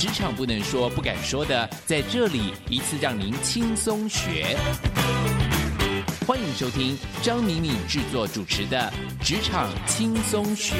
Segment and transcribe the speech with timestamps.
[0.00, 4.56] 职场不能说、不敢说的，在这里一次让您轻松学。
[6.26, 8.90] 欢迎收听张敏敏制作主持的
[9.22, 10.74] 《职场轻松学》。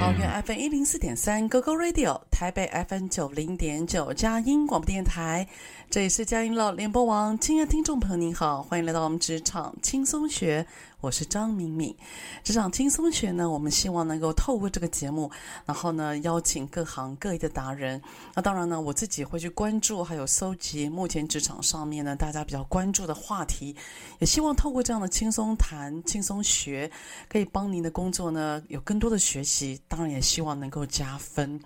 [0.00, 5.46] 桃园 FM 一零四点三，GoGo Radio，台北 FM 九零点九，佳音广播电台。
[5.88, 10.66] 这里是佳音乐联播网，亲爱的听众朋友，您好，欢迎来到我们职场轻松学，
[11.02, 11.94] 我是张敏敏。
[12.42, 15.30] 职场轻松学呢，我们希望能够透过这个节目，
[15.66, 18.00] 然后呢，邀请各行各业的达人。
[18.34, 23.76] 那当然呢，我自己会去关注，还有搜集目前职场上面呢，大家比较关注的话题，
[24.20, 26.90] 也希望透过这样的轻松谈、轻松学，
[27.28, 31.60] 可以帮您的工作呢有更多的学习，当然也希望能够加分。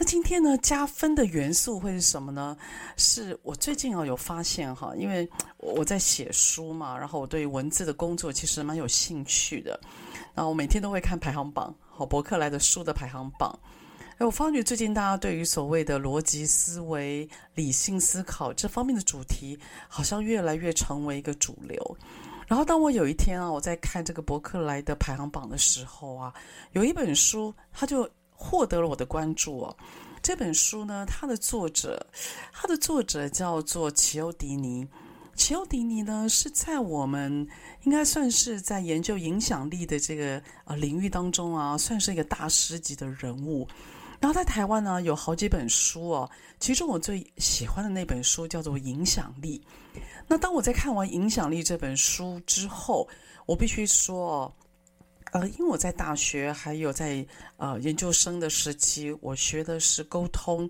[0.00, 2.56] 那今天呢，加分的元素会是什么呢？
[2.96, 9.78] 是我最近啊有发现哈，因为我在写书嘛，然后我对文字的工作其实蛮有兴趣的。
[10.34, 13.58] 然后我每天都会看排行榜，好博客来的书的排行榜。
[14.18, 19.58] 哎，我发觉最近大家对于所谓的逻辑思维、理性思考这方面的主题，
[19.88, 21.96] 好像越来越成为一个主流。
[22.46, 26.32] 然后当我有一天啊，我在看这个博客来的排行榜的时候啊，
[26.72, 28.08] 有一本书，它就。
[28.40, 29.68] 获得了我的关注。
[30.22, 32.06] 这本书呢，它的作者，
[32.52, 34.86] 它的作者叫做齐欧迪尼。
[35.38, 37.46] 齐欧迪尼呢，是在我们
[37.84, 43.66] 应该算是在研究影响力的这个呃领域当中啊，算是一个大师级的人物。
[44.20, 46.28] 然后在台湾呢，有好几本书哦。
[46.58, 49.62] 其中我最喜欢的那本书叫做《影响力》。
[50.26, 53.08] 那当我在看完《影响力》这本书之后，
[53.46, 54.52] 我必须说哦。
[55.32, 57.24] 呃，因为我在大学还有在
[57.56, 60.68] 呃研究生的时期，我学的是沟通。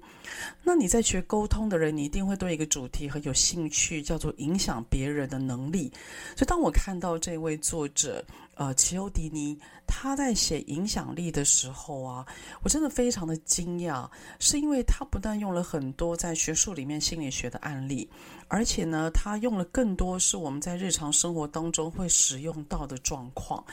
[0.62, 5.92] 那你在学沟通的人，你一定会对一个主题很有兴趣，叫做影响别人的能力。
[6.36, 8.24] 所以当我看到这位作者，
[8.58, 12.26] 呃，齐欧迪尼他在写影响力的时候啊，
[12.60, 14.10] 我真的非常的惊讶，
[14.40, 18.10] 是因为他不但用了很多在学术里面心理学的案例，
[18.48, 23.64] 而且呢，他用了更多是我们在日常生活当中会使用到的状况。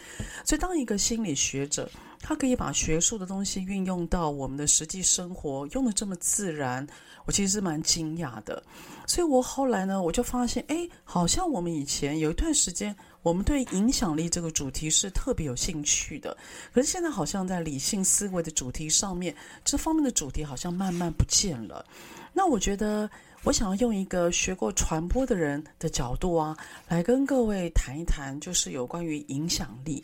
[0.46, 1.90] 所以，当一个心理学者，
[2.22, 6.86] 他可以把学术的东西运用到我们的实际生活，用得这么自然，
[7.26, 8.62] 我其实是蛮惊讶的。
[9.08, 12.96] 所以我后来呢，我就发现，哎，好像我们以前有一段时间。
[13.26, 16.38] 我们对影响力这个主题是特别有兴趣的，
[16.72, 21.84] 可是现在好像在理性思维的主题上面，这方面的主题好像慢慢不见了。
[22.32, 23.10] 那我觉得，
[23.44, 26.56] 我想要用一个学过传播的人的角度啊，
[26.88, 30.04] 来跟各位谈一谈，就是有关于影响力。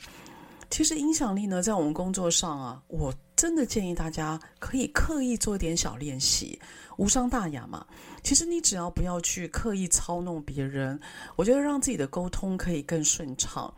[0.72, 6.58] 其实影响力呢，在我们工作上啊，我真的建议大家可以刻意做点小练习，
[6.98, 7.86] 无伤大雅嘛。
[8.24, 10.98] 其实你只要不要去刻意操弄别人，
[11.36, 13.72] 我觉得让自己的沟通可以更顺畅，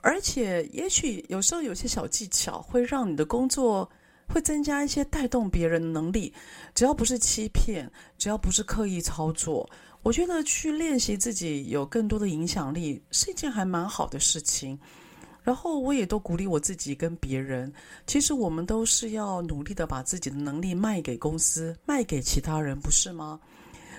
[0.00, 3.88] 而且也许有时候有些小技巧会让你的工作
[4.26, 6.32] 会增加一些带动别人的能力。
[6.74, 9.68] 只要不是欺骗，只要不是刻意操作，
[10.02, 14.78] 我觉得去练习自己有更多的影响力是一件还蛮好的事情。
[15.48, 17.72] 然后我也都鼓励我自己跟别人，
[18.06, 23.40] 其实我们都是要努力的把自己的能力卖给公司，卖给其他人，不是吗？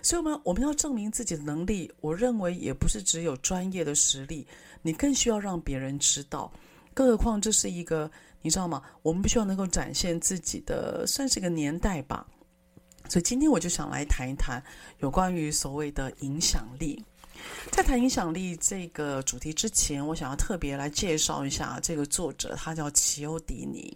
[0.04, 4.46] 所以，我们我们要证明自己的能力，我认为也不是只有专业的实力，
[4.84, 6.54] 你更需要让别人知道。
[6.94, 8.12] 更何况这是一个，
[8.44, 8.84] 你知道吗？
[9.02, 12.28] 我们必须要能够展现自己的，算是一个年代吧。
[13.10, 14.64] 所以今天我就想来谈一谈
[15.00, 17.04] 有关于所谓的影响力。
[17.72, 23.96] 在谈影响力这个主题之前，我想要特别来介绍一下这个作者，他叫齐欧迪尼。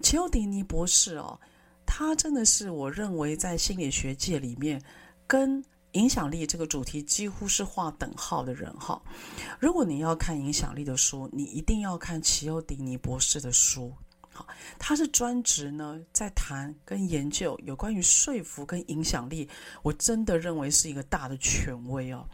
[0.00, 1.38] 齐欧迪尼博士哦，
[1.86, 4.82] 他真的是我认为在心理学界里面
[5.26, 5.62] 跟
[5.92, 9.00] 影响力这个主题几乎是划等号的人哈。
[9.60, 13.94] 如果你要看影响力的书，你一定要看齐欧迪尼博士的书。
[14.34, 14.46] 好，
[14.78, 19.48] 他是专职呢在谈跟研究有关于说服跟影响力，
[19.82, 22.26] 我真的认为是一个大的权威哦。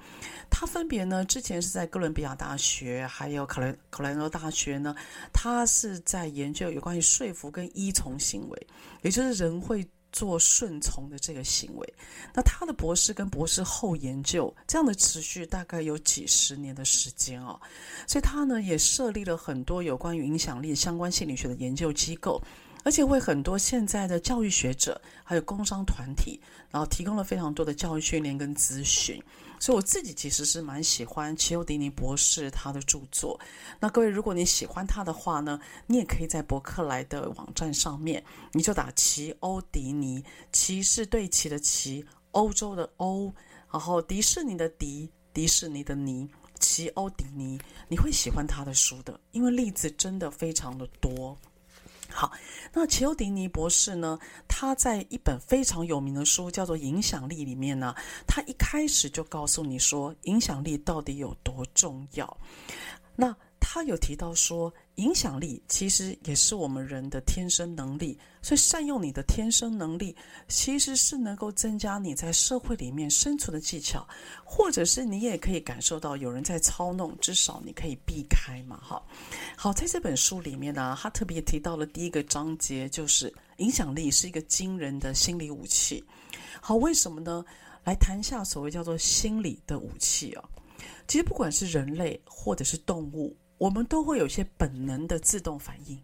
[0.50, 4.96] 他分别呢之前是在哥伦比亚大学，还有考兰考莱诺大学呢，
[5.32, 8.66] 他是在研究有关于说服跟依从行为，
[9.02, 9.86] 也就是人会。
[10.12, 11.94] 做顺从的这个行为，
[12.34, 17.60] 那他的博士跟博士后研究这样的持续大概有几十年的时间哦，
[18.06, 22.42] 所以他呢也设立了很多有关于影响力相关心理学的研究机构。
[22.82, 26.40] 而且为很多现在的教育学者，还有工商团体，
[26.70, 29.22] 然后提供了非常多的教育训练跟咨询。
[29.60, 33.38] 所以我自己其实是蛮喜欢齐欧迪尼博士他的著作。
[33.78, 43.32] 那各位，如果你喜欢他的话呢，你也可以在博客来的网站上面，你就打齐欧迪尼，齐是对齐的齐，欧洲的欧，
[43.70, 46.26] 然后迪士尼的迪，迪士尼的尼，
[46.58, 51.36] 齐欧迪尼，你会喜欢他的书的，因为例子真的非常的多。
[52.12, 52.32] 好，
[52.72, 54.18] 那齐欧迪尼博士呢，
[54.48, 57.94] 他在一本非常有名的书叫做《影响力》里面呢，
[58.26, 62.36] 他一开始就告诉你说，影响力到底有多重要。
[63.16, 70.14] 那他有提到说，影响力其实也是我们人的天生能力，所以善用你的天生能力，
[70.46, 74.06] 其实是能够增加你在社会里面生存的技巧，
[74.44, 78.78] 或者是你也可以感受到有人在操弄，至少你可以避开嘛。
[78.82, 79.02] 哈，
[79.56, 86.04] 好，在这本书里面呢，他特别提到了第一个章节，就是影响力是一个惊人的心理武器。
[86.60, 87.42] 好，为什么呢？
[87.84, 90.44] 来谈一下所谓叫做心理的武器啊。
[91.08, 96.02] 其实不管是人类或者是动物，我们都会有一些本能的自动反应，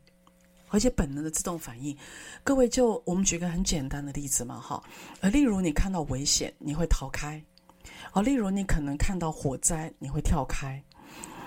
[0.69, 1.97] 而且本能的自动反应，
[2.44, 4.82] 各位就我们举个很简单的例子嘛，哈，
[5.20, 7.41] 呃，例如你看到危险，你会逃开；
[8.12, 10.79] 哦，例如你可能看到火灾，你会跳开；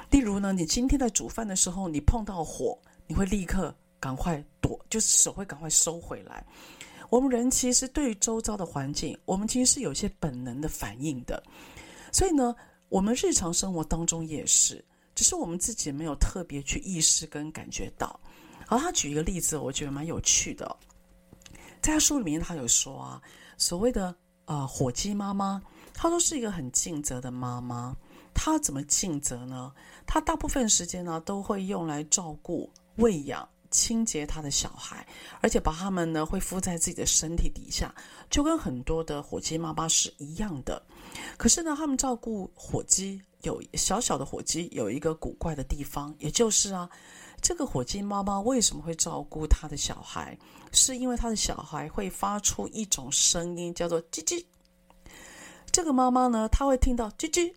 [0.10, 2.76] 例如呢，你今天在煮饭的时候，你碰到火，
[3.06, 6.44] 你会立刻赶快躲，就是手会赶快收回来。
[7.12, 11.44] 我们人其实对于周遭的环境，我们其实是有些本能的反应的，
[12.12, 12.56] 所以呢。
[12.90, 14.84] 我们日常生活当中也是，
[15.20, 18.18] 只是我们自己没有特别去意识跟感觉到。
[18.66, 20.78] 好，他举一个例子，我觉得蛮有趣的。
[21.82, 23.22] 在他书里面，他有说啊，
[23.58, 25.62] 所谓的呃火鸡妈妈，
[25.94, 27.94] 她都是一个很尽责的妈妈。
[28.34, 29.74] 她怎么尽责呢？
[30.08, 35.06] 她大部分时间呢都会用来照顾、喂养、清洁她的小孩，
[35.42, 37.94] 而且把他们呢会敷在自己的身体底下，
[38.30, 40.82] 就跟很多的火鸡妈妈是一样的。
[41.38, 46.90] 可是呢，他们照顾火鸡有小小的火鸡有一个古怪的地方，也就是啊，
[47.42, 50.38] 这个火鸡妈妈为什么会照顾他的小孩？
[50.72, 54.44] 是因为他的小孩会发出一种声音，叫做“叽叽”。
[55.72, 57.54] 这个妈妈呢，她会听到“叽叽”，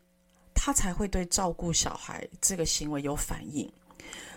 [0.55, 3.71] 她才会对照顾小孩这个行为有反应。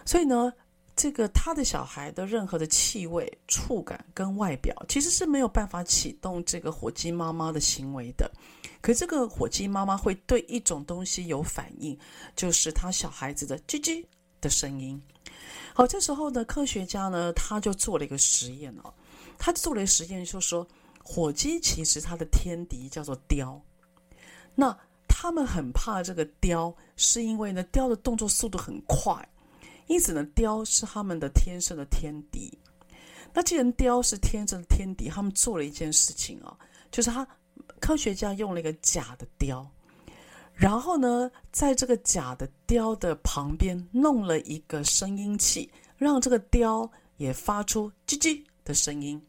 [0.05, 0.51] 所以呢，
[0.95, 8.31] 这个他的小孩的任何的气味、触感跟外表，其实是没有办法启动这个火鸡妈妈的行为的。
[8.85, 11.97] 可这个火鸡妈妈会对一种东西有反应，
[12.35, 14.05] 就是他小孩子的叽叽
[14.39, 15.01] 的声音。
[15.73, 18.93] 好，这时候呢，科学家呢，他就做了一个实验哦，
[19.39, 20.67] 他做了一个实验，就说
[21.03, 23.59] 火鸡其实它的天敌叫做雕，
[24.53, 29.27] 那他们很怕这个雕，是因为呢，雕的动作速度很快，
[29.87, 32.55] 因此呢，雕是他们的天生的天敌。
[33.33, 36.55] 那既然雕是天生的天敌，他们做了一件事情啊，
[36.91, 37.27] 就是他。
[37.79, 39.69] 科学家用了一个假的雕，
[40.53, 49.21] 然后呢，在这个假的雕的旁边弄了一个声音器，让这个雕也发出叽叽的声音。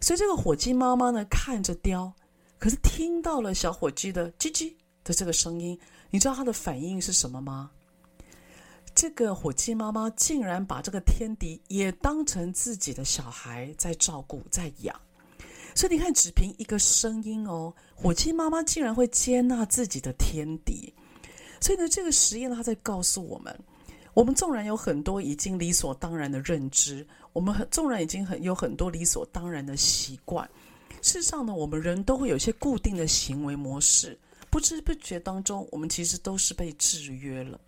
[0.00, 2.12] 所以这个火鸡妈妈呢，看着雕，
[2.58, 5.78] 可是听到了小火鸡的叽叽的这个声音，
[6.10, 7.70] 你知道它的反应是什么吗？
[8.94, 14.94] 这个火鸡妈妈竟然把这个天敌也当成自己的小孩在照顾，在养。
[15.78, 20.92] 所以你看，只凭一个声音哦，火鸡妈妈竟然会接纳自己的天敌。
[21.60, 23.56] 所以呢，这个实验，它在告诉我们：
[24.12, 30.44] 我们纵然有很多已经理所当然的认知，我们很纵然已经很有很多理所当然的习惯，
[31.00, 34.18] 事实上呢，我们人都会有一些固定的行为模式，
[34.50, 37.60] 不知不觉当中，我们其实都是被制约了。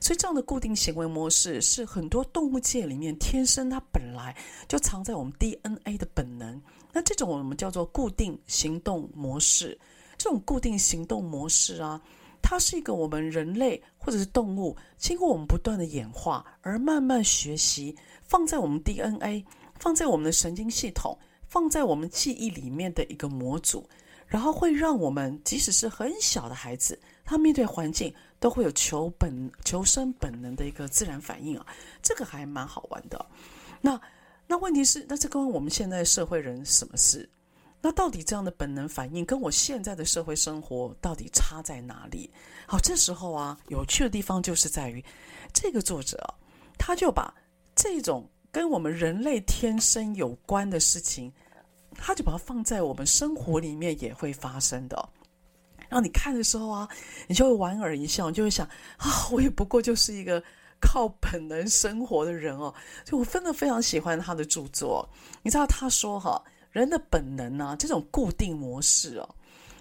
[0.00, 4.36] 所以，这样的固定行为模式是很多动物界里面天生它本来
[4.68, 6.60] 就藏在我们 DNA 的本能。
[6.92, 9.78] 那这种我们叫做固定行动模式，
[10.16, 12.00] 这种固定行动模式啊，
[12.40, 19.44] 它是一个我们人类或者是动物经过我们不断的演化而慢慢学习，放在我们 DNA、
[19.78, 23.86] 放在我们的神经系统、放在我们记忆里面的一个模组，
[24.26, 28.14] 然后会让我们即使是很小的孩子，他面对环境
[28.46, 31.66] 都会有求本求生本能的一个自然反应啊，
[32.00, 33.26] 这个还蛮好玩的。
[33.80, 34.00] 那
[34.46, 37.28] 那问题是，那这跟我们现在社会人什么事？
[37.80, 42.30] 那到底这样的本能反应跟我现在的社会生活到底差在哪里？
[42.68, 45.04] 好，这时候啊，有趣的地方就是在于，
[45.52, 46.16] 这个作者
[46.78, 47.34] 他就把
[47.74, 51.32] 这种跟我们人类天生有关的事情，
[51.96, 55.08] 他就把它放在我们生活里面也会发生的。
[55.88, 56.88] 然后你看的时候啊，
[57.26, 58.66] 你就会莞尔一笑，你就会想
[58.96, 60.42] 啊， 我也不过就是一个。
[60.78, 65.08] 靠本能生活的人哦，就我真的非常喜欢他的著作。
[65.42, 66.40] 你知道他说哈，
[66.70, 69.34] 人的本能呢，这种固定模式哦，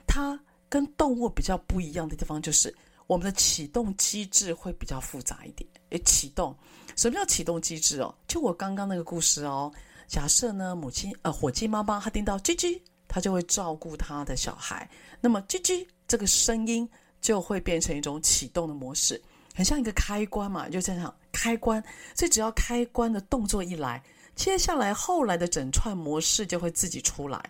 [0.08, 2.74] 它跟动物比较不一样的地方就是，
[3.08, 5.70] 我们的启动机制会比较复杂一点。
[5.90, 6.56] 诶，启动，
[6.96, 8.16] 什么叫启动机制哦？
[8.26, 9.70] 就我刚刚那个故事哦，
[10.08, 16.88] 假设呢，母亲呃，火鸡妈妈她听到叽叽，她就会照顾她的小孩，那么叽叽这个声音
[17.22, 19.22] 就会变成一种启动的模式。
[19.54, 21.82] 很像一个开关嘛，就这样开关，
[22.14, 24.04] 所以只要开关的动作一来，
[24.36, 27.42] 接下来后来的整串模式就会自己出来。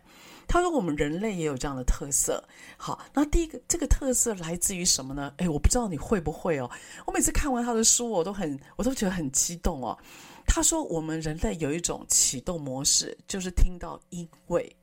[0.47, 2.43] 他说我们人类也有这样的特色。
[2.77, 5.33] 好，那第一个这个特色来自于什么呢？
[5.37, 6.69] 诶，我不知道你会不会哦。
[7.07, 9.97] 我每次看完他的书，我都很，我都觉得很激动哦。
[10.45, 14.75] 他说我们人类有一种启动模式，就是听到因为，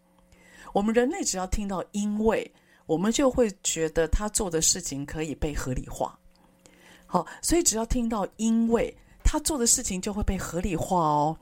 [0.72, 2.52] 我们人类只要听到因为，
[2.86, 6.18] 我们就会觉得他做的事情可以被合理化。
[7.06, 11.36] 好，所以只要听到“因为”，他做的事情就会被合理化哦。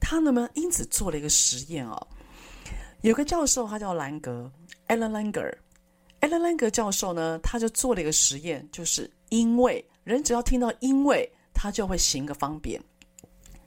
[0.00, 2.06] 他呢，因此做了一个实验哦。
[3.00, 4.50] 有个教授，他叫兰格
[4.88, 12.82] （Alan Langer），Alan Langer 教授呢，他就做了一个实验，就是因为人只要听到“因为”，他就会行个方便。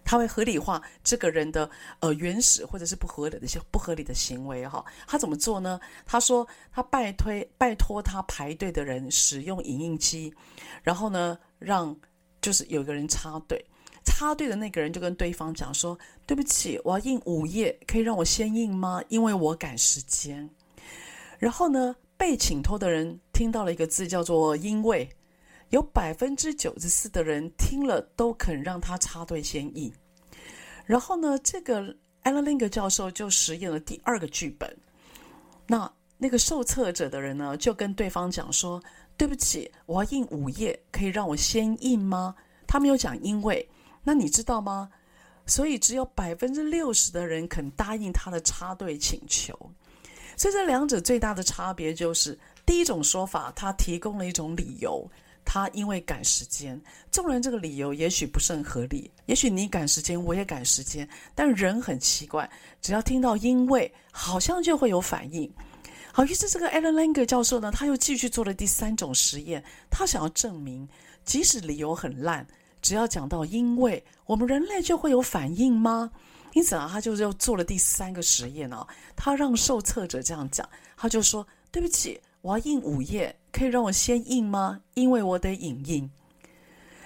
[0.08, 4.84] 他会合理化这个人的呃原始或者是不合理的一些不合理的行为哈。
[5.06, 5.78] 他怎么做呢？
[6.06, 10.34] 他说他拜推拜托他排队的人使用影印机，
[10.82, 11.94] 然后呢让
[12.40, 13.62] 就是有一个人插队，
[14.06, 19.04] 插队的那个人就跟对方讲说：“对不起，我要印五页，可以让我先印吗？
[19.10, 20.50] 因为我赶时间。”
[21.38, 25.10] 然后呢被请托的人听到了一个字叫做“因为”。
[25.70, 29.92] 有百分之九十四的人听了都肯让他插队先印，
[30.86, 34.78] 然后呢，这个 a l l e n g 教授就实验了第二个剧本。
[35.68, 38.82] 那那个受测者的人呢，就跟对方讲说
[39.18, 42.34] ：“对不起，我要印五页，可以让我先印吗？”
[42.66, 43.70] 他没有讲因为，
[44.04, 44.90] 那你知道吗？
[45.46, 49.54] 所以只有百分之六十的人肯答应他的插队请求。
[50.38, 55.10] 所以这两者最大的差别就是，第一种说法，他提供了一种理由。
[55.50, 62.48] 他因为赶时间，纵然这个理由也许不是很合理，也许你赶时间，我也赶时间，但人很奇怪，
[62.82, 65.50] 只要听到因为，好像就会有反应。
[66.12, 70.86] 好，于是这个 Ellen Langer 教授呢，他又继续做了第三种实验，他想要证明，
[71.24, 72.46] 即使理由很烂，
[72.82, 76.12] 只要讲到因为，我们人类就会有反应吗？
[76.52, 78.86] 因此啊，他就又做了第三个实验啊，
[79.16, 84.80] 他让受测者这样讲，他就说：“对不起。”我要印五页，可以让我先印吗？
[84.94, 86.08] 因为我得影印。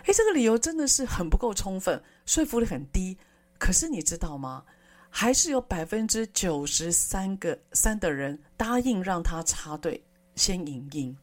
[0.03, 3.17] 诶，这个理由真的是很不够充分，说服力很低。
[3.57, 4.61] 可是你知道吗？
[5.09, 10.03] 还是有百分之九十三个三的人答应让他插队
[10.35, 11.15] 先影印。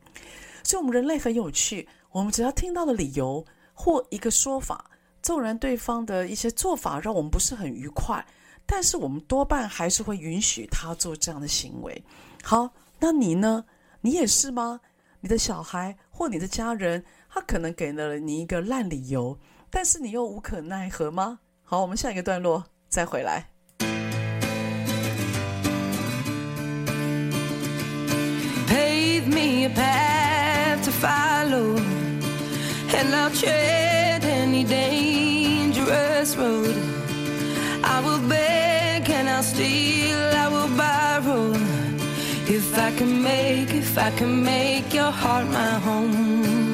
[0.63, 1.87] 所以，我们人类很有趣。
[2.11, 3.45] 我们只要听到的理由
[3.75, 8.25] 或一个说法，纵然对方的一些做法让我们不是很愉快，
[8.65, 12.03] 但是我们多半还是会允许他做这样的行为。
[12.43, 13.63] 好，那你呢？
[14.01, 14.81] 你也是吗？
[15.21, 21.41] 你的小孩或你的家人，他可能给了你一个烂理由，但是你又无可奈何吗？
[21.63, 23.49] 好，我们下一个段落再回来。
[42.79, 46.68] I can make, if I can make your heart my home,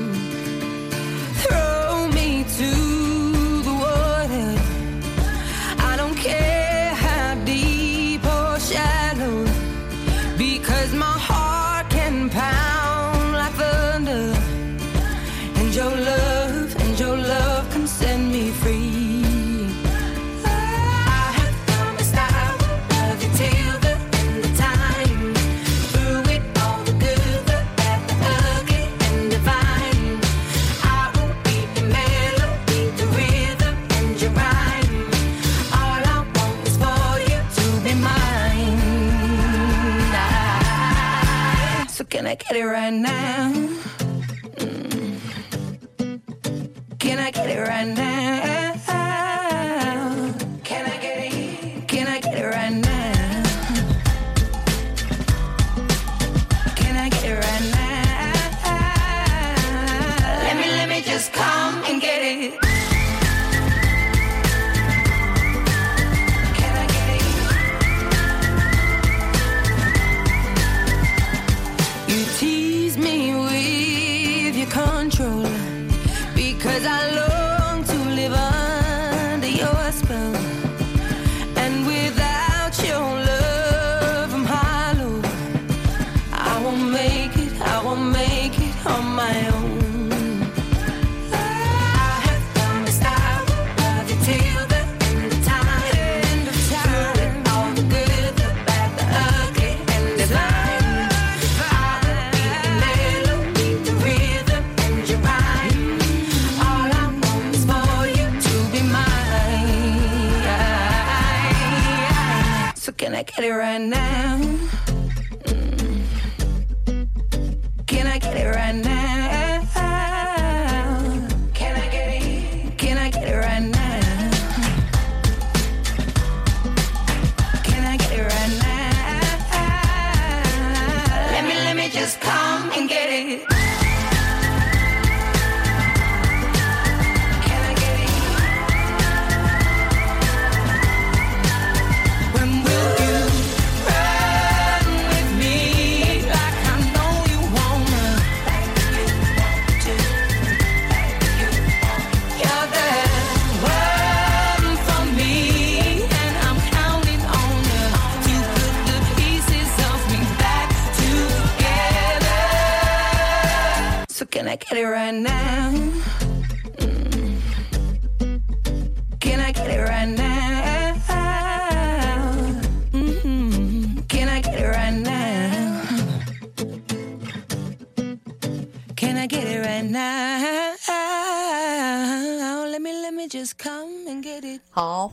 [113.27, 114.44] get it right now?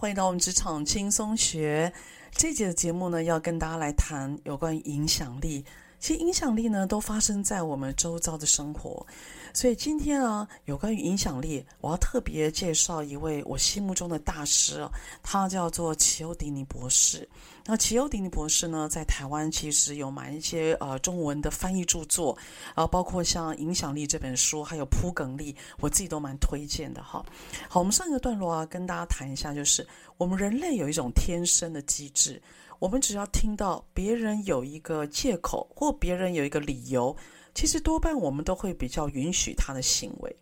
[0.01, 1.93] 欢迎到我们职场轻松学
[2.31, 5.63] 这节的节目呢，要跟大家来谈有关于影响力。
[5.99, 9.05] 其实影响力呢，都发生在我们周遭的生活。
[9.53, 14.89] 所以今天啊，有关于影响力，我要特别介绍一位我心目中的大师啊，
[15.21, 17.29] 他叫做齐欧迪尼博士。
[17.65, 22.37] 那齐欧迪尼博士呢，在台湾其实有蛮一些呃中文的翻译著作，
[22.73, 27.23] 啊，包括像《影响力》这本书，还有《铺梗力》，我自己都蛮推荐的哈。
[27.69, 32.41] 好，我们上一个段落啊，跟大家谈一下，就是我们人类有一种天生的机制。
[32.81, 37.15] 我们只要听到别人有一个借口，或别人有一个理由，
[37.53, 40.35] 其实多半我们都会比较允许他的行为。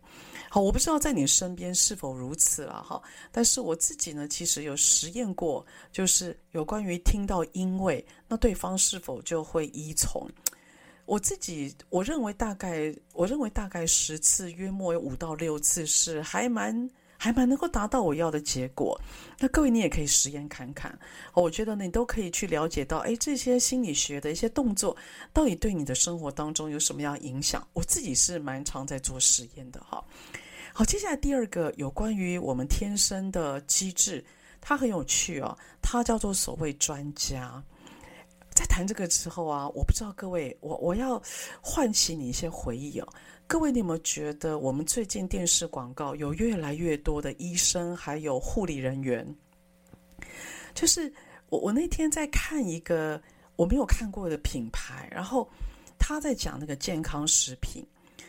[0.48, 3.00] 好，我不知道在你身边是否如此了哈，
[3.30, 10.26] 但是我自己呢，其实有实验过，就是有关于听到因为，那对方是否就会依从。
[11.04, 16.90] 我自己我认为大概，我认为大概十次，约莫有五到六次是还蛮。
[17.22, 18.98] 还蛮能够达到我要的结果，
[19.38, 20.98] 那各位你也可以实验看看，
[21.34, 24.96] 我觉得你都可以去了解到，哎，这些心理学的一些动作
[25.30, 27.62] 到底对你的生活当中有什么样影响？
[27.74, 30.02] 我自己是蛮常在做实验的哈。
[30.72, 34.24] 好，接下来第二个有关于我们天生的机制，
[34.58, 37.62] 它很有趣哦，它叫做所谓专家。
[38.48, 41.22] 在谈这个之后啊，我不知道各位，我我要
[41.60, 43.06] 唤起你一些回忆哦。
[43.50, 49.26] 各位，你有没有觉得我们最近电视广告有越来越多的医生还有护理人员？
[50.72, 51.12] 就是
[51.48, 53.20] 我我那天在看一个
[53.56, 55.50] 我没有看过的品牌，然后
[55.98, 57.84] 他在讲那个健康食品，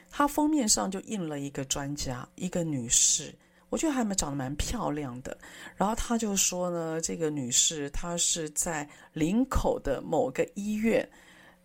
[0.09, 3.31] 他封面上就印了一个专家，一个女士，
[3.69, 5.37] 我觉得还蛮长得蛮漂亮的。
[5.75, 11.07] 然后他就说呢，这个女士她是在林口的某个医院，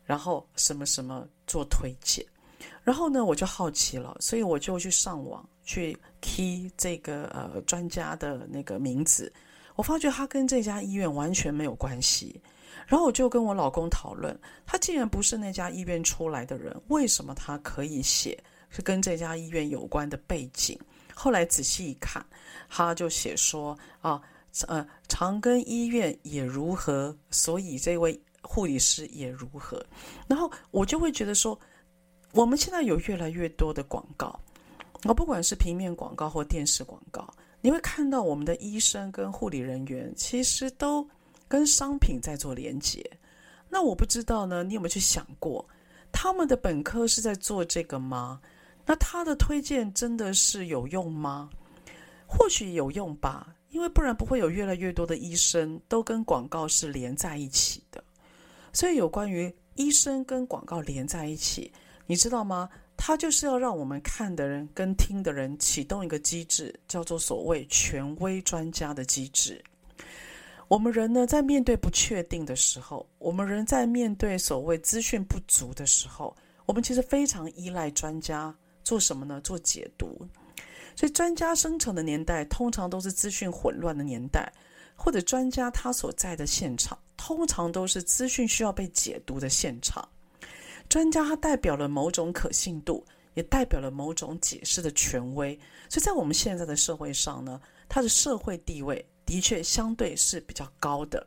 [0.04, 2.22] 然后什么什么做推荐。
[2.86, 9.32] 然后呢，我就好奇了，所以我就去上网去 key 这个呃专家的那个名字。
[9.74, 12.40] 我发觉他跟这家医院完全没有关系。
[12.86, 18.38] 然后我就跟我老公讨论，他既然不是那家医院出来的人，为什么他可以写
[18.70, 20.78] 是跟这家医院有关的背景？
[21.12, 22.24] 后来仔细一看，
[22.68, 24.22] 他就写说啊，
[24.68, 29.84] 呃，长庚医院也如何，所以这位护理师也如何。
[30.28, 31.58] 然后我就会觉得说。
[32.36, 34.38] 我们现在有越来越多的广告，
[35.04, 37.26] 我不管是平面广告或电视广告，
[37.62, 41.08] 你会看到我们的医生跟护理人员其实都
[41.48, 43.02] 跟商品在做连接。
[43.70, 45.66] 那我不知道呢，你有没有去想过，
[46.12, 48.38] 他们的本科是在做这个吗？
[48.84, 51.48] 那他的推荐真的是有用吗？
[52.26, 58.04] 或许有用吧，因为不然不会有越来越多的医生都跟广告是连在一起的。
[58.74, 61.72] 所以有关于医生跟广告连在一起，
[62.06, 62.68] 你知道吗？
[62.96, 69.62] 他就是要让我们看的人跟听的人启动一个机制，叫做所谓权威专家的机制。
[70.68, 79.40] 我们人呢，在面对不确定的时候，我们人在面对所谓资讯不足的时候，我们其实非常依赖专家做什么呢？
[79.42, 80.26] 做解读。
[80.96, 84.50] 所以专家生成的年代，通常都是资讯混乱的年代，
[84.94, 90.08] 或者专家他所在的现场，通常都是资讯需要被解读的现场。
[90.96, 93.04] 专家他代表了某种可信度，
[93.34, 95.54] 也代表了某种解释的权威，
[95.90, 101.26] 所以在我们现在的社会上呢，他的社会地位的确相对是比较高的。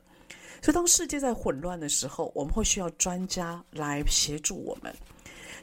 [0.60, 4.92] 所以当世界在混乱的时候，我们会需要专家来协助我们。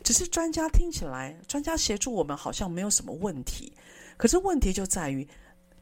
[0.05, 3.73] 只是专家听起来，专家协助我们好像没有什么问题，
[4.16, 5.27] 可是问题就在于。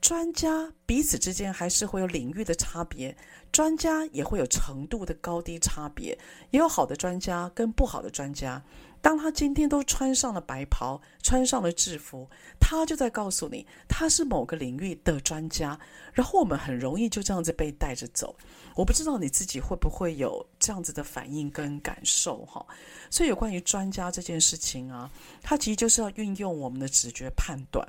[0.05, 3.17] 专家彼此之间还是会有领域的差别，
[3.51, 6.11] 专家也会有程度的高低差别，
[6.51, 8.63] 也有好的专家跟不好的专家。
[9.01, 12.29] 当他今天都穿上了白袍，穿上了制服，
[12.61, 15.81] 他就在告诉你他是某个领域的专家，
[16.13, 18.37] 然后我们很容易就这样子被带着走。
[18.77, 22.63] 我不知道你自己会不会有这样子的反应跟感受哈。
[23.09, 27.89] 所以有关于专家这件事情啊，它其实就是要运用我们的直觉判断。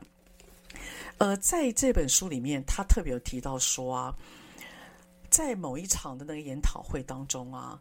[1.17, 4.15] 呃，在这本书里面，他特别有提到说啊，
[5.29, 7.79] 在某一场的那个研讨会当中啊，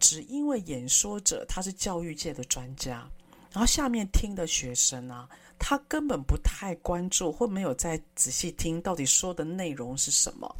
[0.00, 3.08] 只因为演说者他是教育界的专家，
[3.52, 5.28] 然后下面听的学生啊，
[5.60, 10.52] 他根本不太关注或没有再仔细听到底说的内容是什么。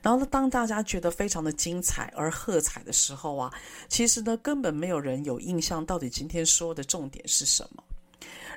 [0.00, 3.52] 然后呢，当大家觉得非常的精彩而喝彩的时候啊，
[3.90, 7.84] 其实呢，根本没有人有印象到底今天说的重点是什么。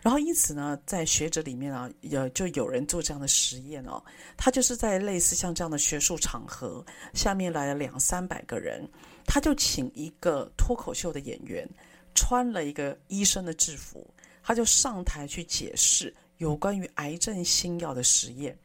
[0.02, 4.02] 然后因此呢，在学者里面啊，有就有人做这样的实验哦。
[4.38, 8.88] 他就是在类似像这样的学术场合，下面来了两三百个人，
[9.26, 11.68] 他就请一个脱口秀的演员，
[12.16, 14.10] 穿了一个医生的制服，
[14.42, 18.58] 他就上台去解释有关于癌症新药的实验。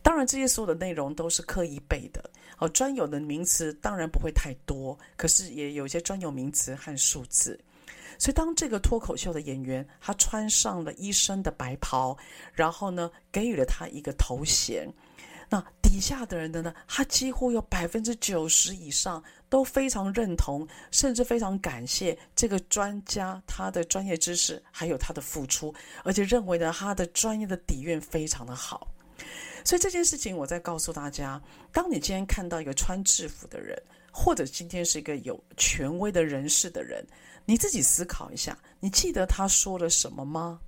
[0.00, 7.58] 当然，这些所有的内容都是刻意背的哦，专有的名词当然不会太多，可是也有一些专有名词和数字。
[8.18, 12.16] 所以，当这个脱口秀的演员他穿上了一身的白袍，
[12.52, 14.92] 然后呢，给予了他一个头衔，
[15.48, 28.88] 那底下的人的呢，他几乎有百分之九十以上都非常认同，甚至非常感谢这个专家他的专业知识还有他的付出，而且认为呢，他的专业的底蕴非常的好。
[29.64, 31.40] 所以这件事情，我在告诉大家：
[31.72, 37.06] 当你今天看到一个穿制服的人，或者今天是一个有权威的人士的人。
[37.48, 40.60] 你自己思考一下，你记得他说了什么吗？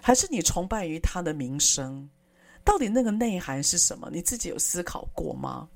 [0.00, 2.08] 还是你崇拜于他的名声？
[2.62, 4.08] 到底那个内涵是什么？
[4.12, 5.68] 你自己有思考过吗？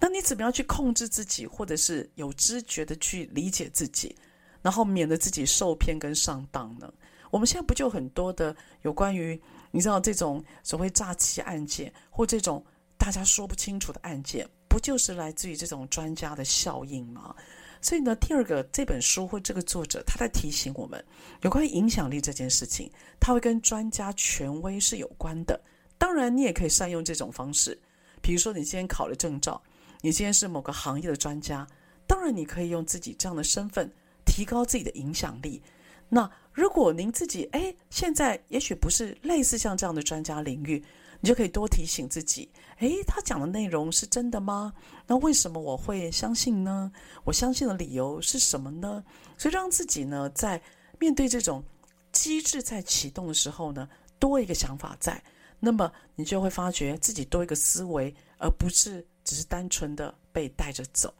[0.00, 4.12] 那你怎么样去控制自己，或者是有知觉的去理解自己，
[4.60, 6.92] 然后免得自己受骗跟上当呢？
[7.30, 12.60] 我们现在不就很多的有关于你知道这种所谓诈欺案件，或这种
[12.98, 17.36] 大家说不清楚的案件，不就是来自于这种专家的效应吗？
[17.82, 21.02] 所以呢，第二个这本书或这个作者他在提醒我们，
[21.42, 25.58] 有关于影响力这件事情，他会跟专家权威是有关的。
[25.96, 27.78] 当然，你也可以善用这种方式，
[28.20, 29.60] 比如说你今天考了证照，
[30.00, 31.66] 你今天是某个行业的专家，
[32.06, 33.90] 当然你可以用自己这样的身份
[34.24, 35.62] 提高自己的影响力。
[36.08, 40.82] 那如果您自己哎，现在也许不是类似像这样的专家领域。
[41.22, 44.72] 你就可以多提醒自己，诶，他讲的内容是真的吗？
[45.06, 46.90] 那为什么我会相信呢？
[47.24, 49.04] 我相信的理由是什么呢？
[49.36, 50.60] 所以让自己呢，在
[50.98, 51.62] 面对这种
[52.10, 53.86] 机制在启动的时候呢，
[54.18, 55.22] 多一个想法在，
[55.58, 61.12] 那么你就会发觉自己多一个思维，而不是只是单纯的被带着走。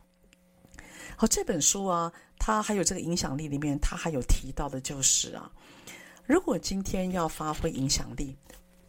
[1.15, 5.53] 好，这本书啊，它还有这个影响力里面，它还有提到的就是啊，
[6.25, 8.35] 如果今天要发挥影响力。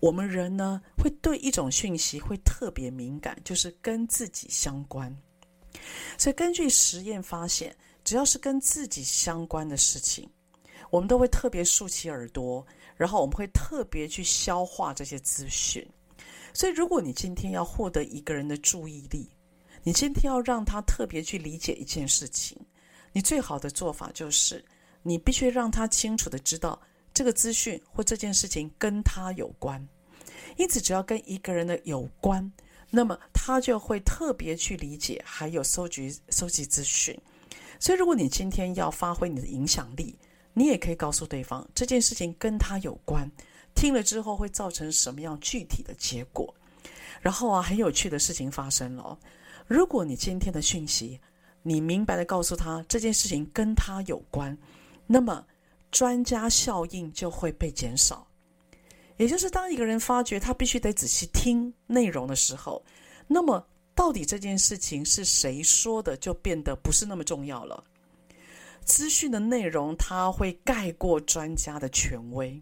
[0.01, 5.15] 我们人呢，会对一种讯息会特别敏感，就是跟自己相关。
[6.17, 10.27] 所以根据实验发现，只要是跟自己相关的事情，
[10.89, 12.65] 我们都会特别竖起耳朵，
[12.97, 15.87] 然后我们会特别去消化这些资讯。
[16.51, 19.29] 所以，如果你今天要获得一个人的注意力，
[19.83, 22.57] 你今天要让他特别去理解一件事情，
[23.13, 24.65] 你最好的做法就是，
[25.03, 26.81] 你必须让他清楚地知道。
[27.13, 29.85] 这个资讯或这件事情跟他有关，
[30.57, 32.51] 因此只要跟一个人的有关，
[32.89, 37.17] 那么他就会特别去理解，还有收集收集资讯。
[37.79, 40.17] 所以，如果你今天要发挥你的影响力，
[40.53, 43.29] 你也可以告诉对方这件事情跟他有关，
[43.73, 46.53] 听了之后会造成什么样具体的结果。
[47.21, 49.17] 然后啊，很有趣的事情发生了。
[49.67, 51.19] 如果你今天的讯息，
[51.63, 54.57] 你明白的告诉他这件事情跟他有关，
[55.07, 55.45] 那么
[55.91, 58.27] 专家效应就会被减少。
[59.17, 62.83] 也就是当一个人发觉他必须得仔细听内容的时候，
[63.27, 67.83] 那么到底这件事情是谁说的，就变得不是那么重要了。
[68.83, 72.59] 资讯的内容它会盖过专家的权威，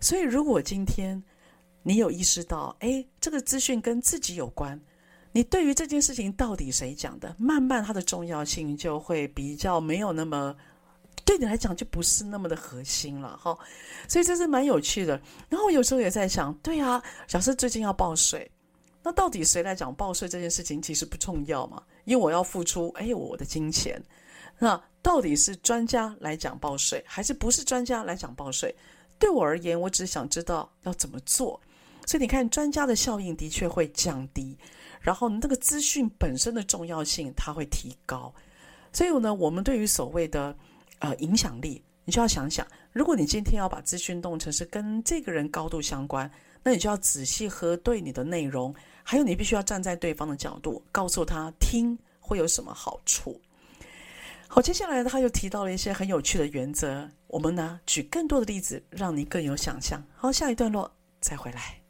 [0.00, 1.22] 所以如果今天
[1.84, 4.80] 你有意识到，哎，这个资讯跟自己有关。
[5.30, 10.56] 你对于这件事情到底谁讲的，慢慢它的重要性就会比较没有那么，
[11.24, 13.56] 对你来讲就不是那么的核心了哈。
[14.08, 15.20] 所以这是蛮有趣的。
[15.48, 18.50] 然后我有时候也在想，对啊，假设最近要报税，
[19.02, 21.82] 那到底谁来讲报税这件事情其实不重要嘛？
[22.04, 24.02] 因为我要付出，哎，我的金钱。
[24.58, 28.74] 那到底是专家来讲报税，还是不是专家来讲报税？
[29.18, 31.60] 对我而言，我只想知道要怎么做。
[32.06, 34.56] 所以你看，专家的效应的确会降低。
[35.00, 38.32] 然后，那个资讯本身的重要性它会提高，
[38.90, 40.56] 所以呢，我们对于所谓的
[40.98, 46.30] 呃影响力，你就要想想，如果你今天要把资讯弄成是跟这个人高度相关，
[46.62, 53.40] 那你就要仔细核对你的内容，还有你必须要站在对方的角度，告诉他听会有什么好处。
[54.48, 60.02] 好，接下来他又提到了一些很有趣的原则，我们呢举更多的例子，让你更有想象。
[60.14, 61.83] 好，下一段落再回来。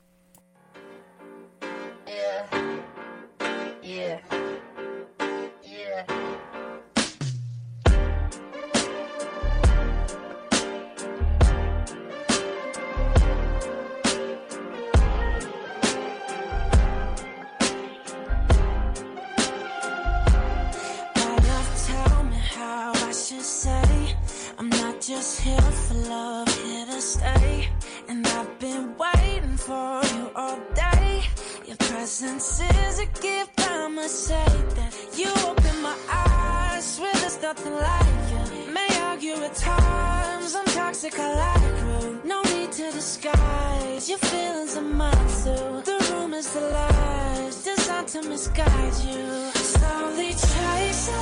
[25.06, 27.68] just here for love, here to stay.
[28.08, 31.22] And I've been waiting for you all day.
[31.66, 36.84] Your presence is a gift, I'ma say that you open my eyes.
[36.94, 38.72] Swear there's nothing like you.
[38.72, 42.20] May argue at times, I'm toxic, I like you.
[42.24, 45.82] No need to disguise your feelings are mine too.
[45.84, 49.50] The rumors, the lies, designed to misguide you.
[49.52, 51.14] Slowly chasing,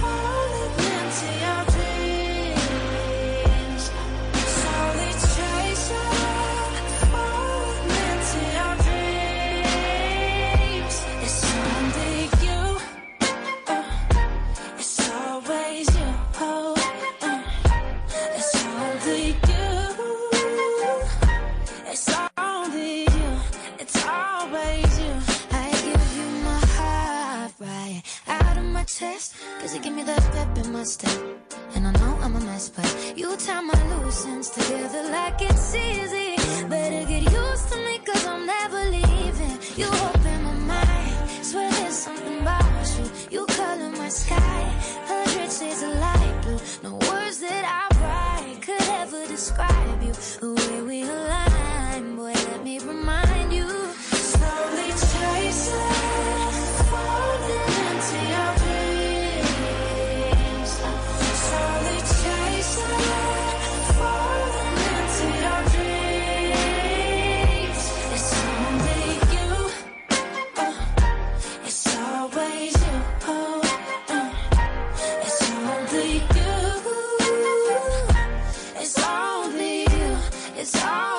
[0.00, 1.93] falling into your dreams.
[28.98, 29.34] test.
[29.60, 31.18] Cause you give me that pep in my step.
[31.74, 35.74] And I know I'm a mess but You tie my loose ends together like it's
[35.74, 36.36] easy.
[36.68, 39.56] Better get used to me cause I'm never leaving.
[39.76, 43.06] You open my mind Swear there's something about you.
[43.30, 44.62] You color my sky
[45.10, 46.36] Hundred shades of light.
[46.42, 50.12] Blue No words that I write Could ever describe you.
[50.40, 53.33] The way we align Boy let me remind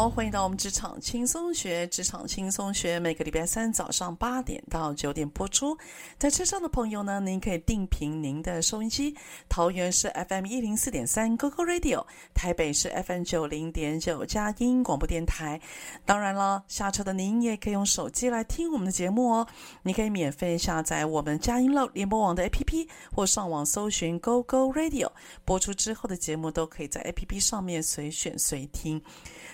[0.00, 5.76] 好，欢迎到我们职场轻松学，职场轻松学每个礼拜三早上八点到九点播出。
[6.16, 9.14] 在车上的朋友呢，您可以定频您的收音机，
[9.46, 15.60] 桃园是 FM 一零四点三 GoGo Radio，台北是 FM 九零点九佳音广播电台。
[16.06, 19.46] 当然了，下车的您也可以用手机来听我们的节目哦。
[19.82, 25.10] 你可以免费下载我们佳音乐联播网的 APP，或上网搜寻 GoGo Radio，
[25.44, 29.02] 播出之后的节目都可以在 APP 上面随选随听。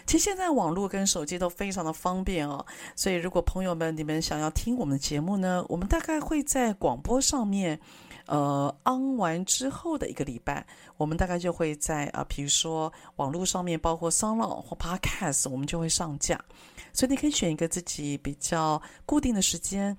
[0.06, 2.64] 其实现在网络跟手机都非常的方便哦，
[2.94, 7.78] 所以如果朋友们你们想要听我们的节目呢，我们大概会在广播上面，
[8.26, 10.64] 呃 on 完之后的一个礼拜，
[10.96, 16.40] 我们大概就会在啊，比如说网络上面，包括 SoundOn 或 Podcast，我们就会上架。
[16.92, 19.96] 所以你可以选一个自己比较固定的时间。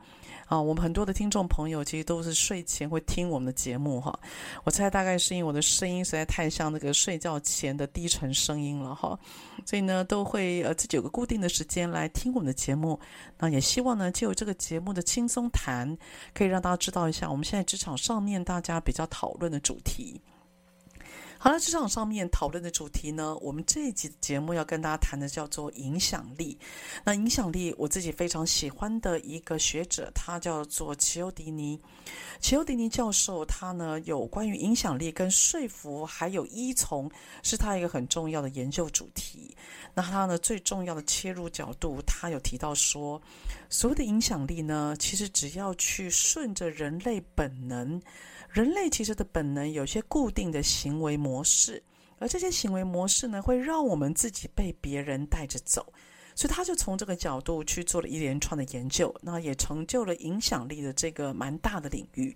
[0.47, 4.17] 啊，我们很多的听众朋友其实都是睡前会听我们的节目哈。
[4.63, 9.19] 我猜大概是因为我的声音实在太像那个睡觉前的低沉声音了哈，
[9.65, 12.97] 所以呢都会呃自己有个固定的时间来听我们的节目。
[13.37, 15.97] 那也希望呢，借由这个节目的轻松谈，
[16.33, 20.21] 可以让大家知道一下我们现在职场上面大家比较讨论的主题。
[21.39, 26.57] 好了，职场上面讨论的主题呢，我们这一集的节目要跟大家谈的叫做影响力。
[27.03, 31.79] 那影响力，我自己非常喜欢的一个学者，他叫做齐欧迪尼。
[32.39, 37.09] 齐欧迪尼教授，他呢有关于影响力跟说服还有依从，
[37.43, 39.55] 是他一个很重要的研究主题。
[39.93, 43.21] 那他呢最重要的切入角度，他有提到说，
[43.69, 48.01] 所谓的影响力呢，其实只要去顺着人类本能。
[48.49, 51.81] 人类其实的本能有些固定的行为模式，
[52.19, 55.85] 而这些行为模式呢，会让我们自己被别人带着走，
[56.33, 62.35] 所以他就从这个角度去做了一连串的研究，那也成就了影响力的这个蛮大的领域。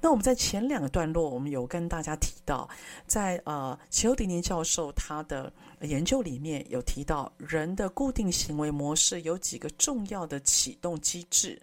[0.00, 2.68] 那我们在前两个段落，我们有跟大家提到，
[3.06, 11.60] 在呃齐欧迪尼教授他的研究里面有提到，人的固定行为模式有几个重要的启动机制。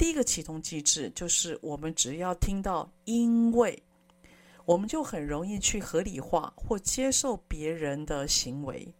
[0.00, 3.80] 第一个启动机制就是，我们只要听到“因为”，
[4.64, 8.94] 我们就很容易去合理化或接受别人的行为。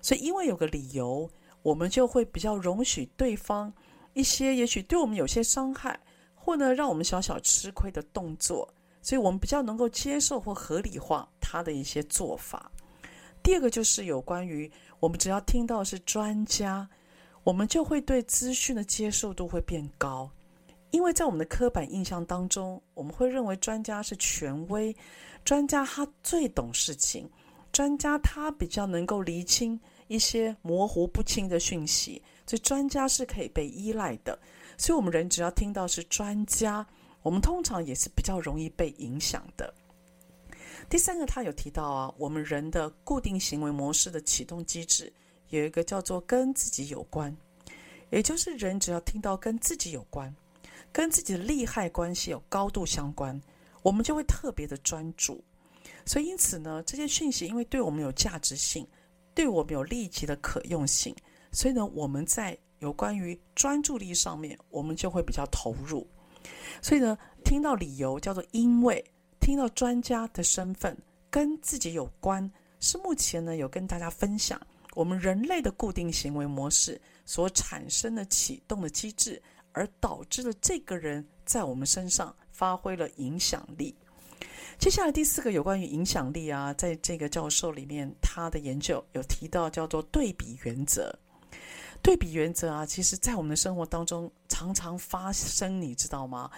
[0.00, 1.30] 所以，因为有个理由，
[1.60, 3.70] 我们就会比较容许对方
[4.14, 6.00] 一些也许对我们有些伤害，
[6.34, 8.66] 或呢让我们小小吃亏的动作。
[9.02, 12.72] 所以我们比较能够接受或合理化他的一些做法。
[13.42, 16.88] 第二个就是有关于，我们只要听到是专家，
[17.44, 20.30] 我们就会对资讯的接受度会变高。
[20.90, 24.94] 因为在我们的刻板印象当中，我们会认为专家是权威，
[25.44, 27.28] 专家他最懂事情，
[27.72, 34.38] 专家他比较能够厘清一些模糊不清的讯息，所以专家是可以被依赖的。
[34.78, 36.86] 所以，我们人只要听到是专家，
[37.22, 39.74] 我们通常也是比较容易被影响的。
[40.88, 45.12] 第三个，他有提到啊，我们人的固定行为模式的启动机制
[45.50, 47.36] 有一个叫做跟自己有关，
[48.10, 50.34] 也就是人只要听到跟自己有关。
[50.92, 53.40] 跟自己的利害关系有高度相关，
[53.82, 55.42] 我们就会特别的专注。
[56.04, 58.86] 所以因此呢，这些讯息因为对我们有价值性，
[59.34, 61.14] 对我们有立即的可用性，
[61.52, 66.06] 所以呢，我们在有关于专注力上面，我们就会比较投入。
[66.80, 69.04] 所以呢，听到理由叫做因为，
[69.40, 70.96] 听到专家的身份
[71.28, 74.60] 跟自己有关，是目前呢有跟大家分享
[74.94, 79.40] 我们人类的固定行为模式所产生的启动的机制。
[79.72, 83.94] 而导致了这个人在我们身上发挥了影响力。
[84.78, 91.12] 接下来第四个有关于影响力啊，在这个教授里面，他的研究有提到叫做对比原则。
[92.00, 96.48] 对比原则啊，其实在我们的生活当中常常发生，你知道吗？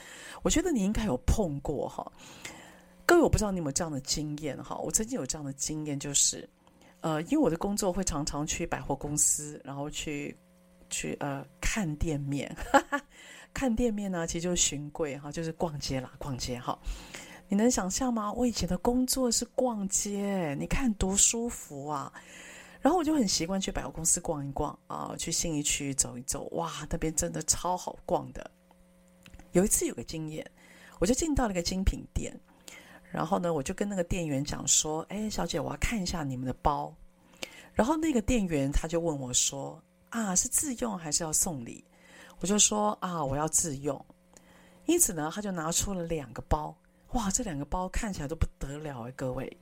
[0.43, 2.13] 我觉得你应该有碰过哈。
[3.07, 4.77] 各位，我不知道你有没有这样的经验哈。
[4.77, 6.47] 我曾经有这样的经验，就是
[7.01, 10.37] 呃，因为我的工作会常常去百货公司，然后去。
[10.91, 13.01] 去呃看店面，哈哈，
[13.55, 16.79] 看店面呢，其实就是巡柜哈，就是逛街啦，逛街哈。
[17.49, 18.33] 你能想象吗？
[18.33, 22.13] 我以前的工作是逛街，你看多舒服啊！
[22.81, 28.49] 然后我就很习惯去百货公司逛一逛啊，去信义区走一走，哇，那边真的超好逛的。
[29.51, 30.49] 有一次有个经验，
[31.01, 32.33] 我就进到了一个精品店，
[33.11, 36.95] 然后呢，我就跟那个店员讲说：“哎，小姐，我要看一下你们的包。”
[37.75, 39.83] 然后那个店员他就问我说。
[40.11, 41.85] 啊，是自用还是要送礼？
[42.41, 44.05] 我就说啊，我要自用。
[44.87, 46.77] 因此呢，他就拿出了两个包，
[47.13, 49.57] 哇，这两个包看起来都不得了哎，各位。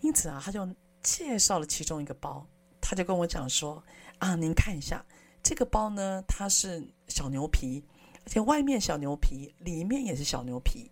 [0.00, 0.68] 因此啊，他就
[1.02, 2.46] 介绍了其中一个包，
[2.80, 3.82] 他就跟我讲说
[4.18, 5.04] 啊，您看一下
[5.42, 7.84] 这个包呢，它是小牛皮，
[8.24, 10.90] 而且外面小牛皮，里面也是小牛皮。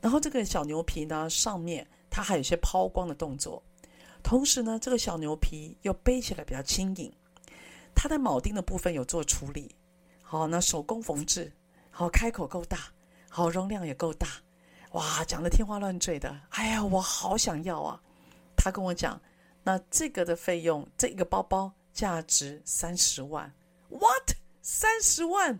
[0.00, 3.62] 然后这个小牛皮呢，上面它还有一些抛光的动作，
[4.22, 7.10] 同时呢，这个小牛皮又背起来比较轻盈。
[7.94, 9.74] 它的铆钉的部分有做处理，
[10.22, 11.52] 好，那手工缝制，
[11.90, 12.78] 好，开口够大，
[13.28, 14.26] 好，容量也够大，
[14.92, 18.00] 哇，讲得天花乱坠的，哎呀，我好想要啊！
[18.56, 19.20] 他跟我讲，
[19.62, 23.52] 那这个的费用，这个包包价值三十万
[23.88, 24.32] ，what？
[24.62, 25.58] 三十万？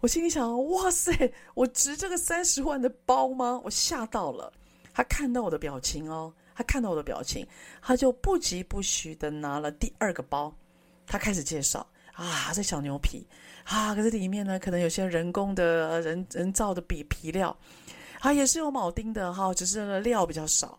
[0.00, 3.60] 我心里想，哇塞，我值这个三十万的包吗？
[3.64, 4.52] 我吓到了。
[4.92, 7.46] 他看到我的表情哦，他看到我的表情，
[7.80, 10.54] 他就不疾不徐的拿了第二个包。
[11.06, 13.26] 他开始介绍啊，这小牛皮
[13.64, 17.56] 啊，可是里面呢，可能有些人工的人人造的皮皮料
[18.20, 20.78] 啊，也是有铆钉的哈，只是料比较少。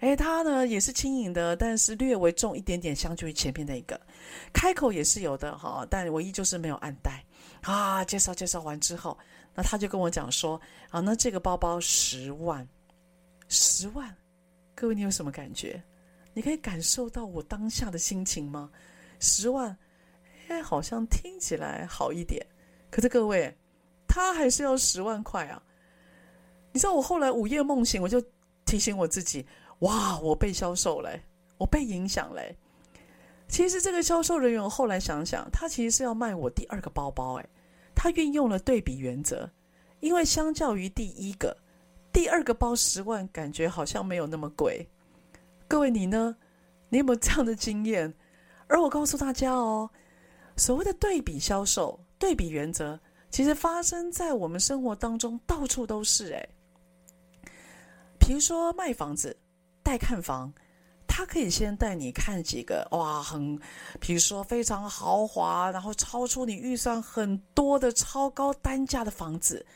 [0.00, 3.98] 诶，它呢也是轻盈的，但是略微重一点点，相较于前面那个。
[4.52, 7.24] 开口也是有的哈，但唯一就是没有暗袋。
[7.62, 9.16] 啊，介绍介绍完之后，
[9.54, 10.60] 那他就跟我讲说，
[10.90, 12.68] 啊，那这个包包十万，
[13.48, 14.14] 十万，
[14.74, 15.82] 各位你有什么感觉？
[16.34, 18.68] 你可以感受到我当下的心情吗？
[19.18, 19.76] 十万，
[20.48, 22.44] 哎，好像听起来好一点，
[22.90, 23.56] 可是各位，
[24.06, 25.62] 他还是要十万块啊！
[26.72, 28.22] 你知道我后来午夜梦醒，我就
[28.64, 29.46] 提醒我自己。
[29.80, 30.18] 哇！
[30.20, 31.10] 我被销售了，
[31.58, 32.40] 我被影响了。
[33.48, 37.34] 其实这个销售人员，我后来想想，他其实是要卖我第二个包包。
[37.34, 37.46] 哎，
[37.94, 39.50] 他运用了对比原则，
[40.00, 41.56] 因为相较于第一个，
[42.12, 44.88] 第二个包十万，感觉好像没有那么贵。
[45.68, 46.36] 各位你呢？
[46.88, 48.14] 你有没有这样的经验？
[48.68, 49.88] 而我告诉大家哦，
[50.56, 52.98] 所谓的对比销售、对比原则，
[53.30, 56.32] 其实发生在我们生活当中，到处都是。
[56.32, 56.48] 哎，
[58.18, 59.36] 比如说卖房子。
[59.86, 60.50] 带看房，
[61.06, 63.60] 他可以先带你看几个哇，很，
[64.00, 69.66] 比如说非常豪华，然后超出你预算很多的超高单价的房子。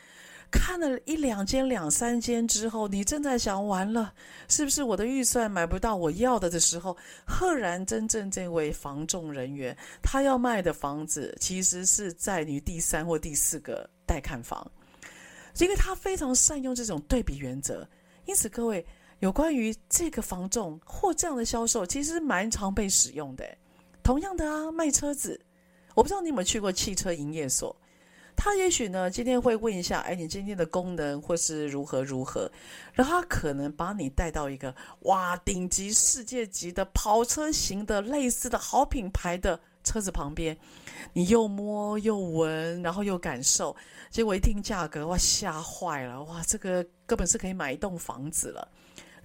[0.51, 4.13] 看了一两间、两三间之后，你正在想完了，
[4.47, 6.95] 是不是我的预算买不到我要的的时候，
[7.25, 14.69] 赫然真正这位房仲人员他要卖的房子，其实是在于第三或第四个待看房，
[15.59, 17.87] 因为他非常善用这种对比原则，
[18.25, 18.85] 因此各位。
[19.21, 23.43] 有关于这个房仲或这样的销售，其实蛮常被使用的。
[24.01, 25.37] 同样的啊，卖车子，
[25.93, 27.75] 我不知道你有没有去过汽车营业所，
[28.41, 32.49] 他也许呢今天会问一下，哎，你今天的功能或是如何如何，
[32.93, 40.57] 然后他可能把你带到一个哇顶级世界级的跑车型的类似的好品牌的车子旁边，
[41.11, 43.75] 你又摸又闻，然后又感受，
[44.09, 48.65] 结果一听价格，哇吓坏了，哇这个根本是可以买一栋房子了。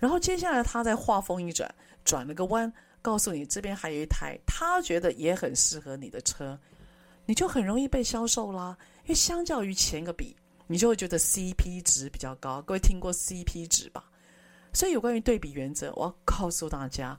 [0.00, 1.72] 然后接下来他再话锋一转，
[2.04, 6.58] 转了个弯，告诉你这边还有一台他觉得也很适合你的车，
[7.26, 8.76] 你就很容易被销售啦。
[9.04, 10.34] 因为相较于前一个比，
[10.66, 12.60] 你就会觉得 CP 值比较高。
[12.62, 14.04] 各位听过 CP 值吧？
[14.72, 17.18] 所以有关于对比原则，我要告诉大家，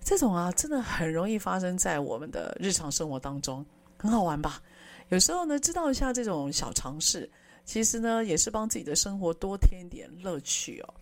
[0.00, 3.64] 这种啊真的很容易发生在我们的日常生活当中，
[3.98, 4.62] 很好玩吧？
[5.08, 7.30] 有时候呢，知道一下这种小常识，
[7.64, 10.94] 其实呢也是帮自己的生活多添一点乐趣哦。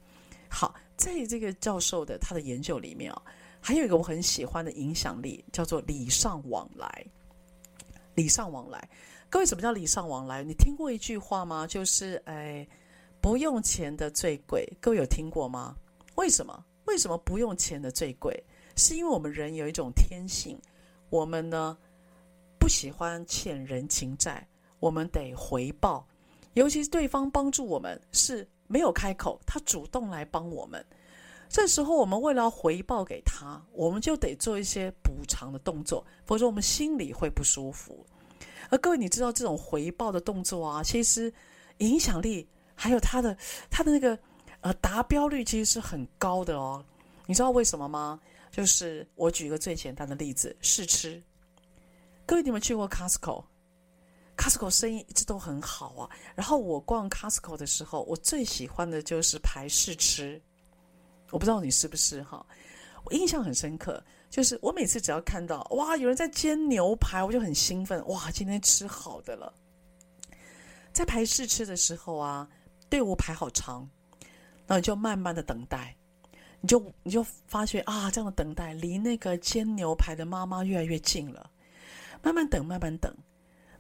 [0.49, 0.75] 好。
[0.97, 3.21] 在这个教授的他的研究里面啊，
[3.61, 7.07] 还有一个我很喜欢的影响力，叫做礼尚往来。
[8.15, 8.89] 礼尚往来，
[9.37, 10.43] 各位，什么叫礼尚往来？
[10.43, 11.67] 你听过一句话吗？
[11.67, 12.67] 就是哎，
[13.21, 14.67] 不用钱的最贵。
[14.81, 15.77] 各位有听过吗？
[16.15, 16.65] 为什么？
[16.87, 18.43] 为什么不用钱的最贵？
[18.77, 20.59] 是因为我们人有一种天性，
[21.11, 21.77] 我们呢
[22.59, 24.49] 不喜欢欠人情债，
[24.81, 26.09] 我们得回报，
[26.55, 28.49] 尤其是对方帮助我们是。
[28.69, 30.83] 没有开口，他主动来帮我们。
[31.51, 38.03] 这时候，我们为了回报给他，我们就得做一些补偿的动作，否则我们心里会不舒服。
[38.71, 41.33] 而各位，你知道这种回报的动作啊，其实
[41.79, 43.37] 影响力还有他的
[43.71, 44.19] 他的那个
[44.61, 46.85] 呃达标率，其实是很高的哦。
[47.27, 48.21] 你知道为什么吗？
[48.51, 51.23] 就是我举一个最简单的例子，试吃。
[52.25, 60.41] 各位，你们去过 Costco？Costco 生意一直都很好啊，然后我逛 Costco 的时候，我最喜欢的就是排试吃。
[61.31, 62.45] 我不知道你是不是哈？
[63.05, 69.53] 我印象很深刻，就是我每次只要看到哇有人在煎牛排，我就很兴奋，哇今天吃好的了。
[70.93, 72.49] 在排试吃的时候啊，
[72.89, 73.89] 队伍排好长，
[74.67, 75.95] 然后你就慢慢的等待，
[76.61, 81.51] 你就你就发觉啊这样的等待离那个煎牛排的妈妈越来越近了，
[82.23, 83.15] 慢慢等，慢慢等。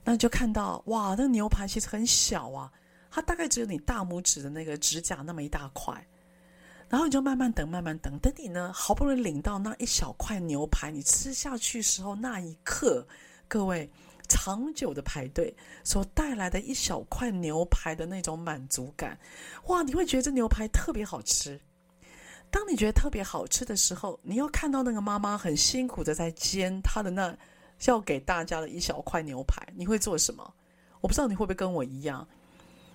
[0.05, 2.72] 那就看到哇，那牛排其实很小啊，
[3.11, 6.07] 它大概只有你大拇指的那个指甲那么一大块，
[6.89, 13.07] 然后你就慢慢等，慢慢等，等你呢好不容易领到那一小块牛排，你吃下去时候那一刻，
[13.49, 13.91] 各位
[14.28, 19.18] 长久的排队所带来的一小块牛排的那种满足感，
[19.66, 21.61] 哇，你会觉得这牛排特别好吃。
[22.51, 27.37] 当你觉得特别好吃的时候，你又看到那个妈妈很辛苦的在煎她的那。
[27.84, 30.55] 要给大家的一小块牛排，你会做什么？
[31.03, 32.26] 我不知道你会不会跟我一样，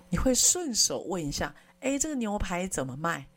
[0.10, 3.28] 你会顺手问一下：哎，这个牛排怎么卖？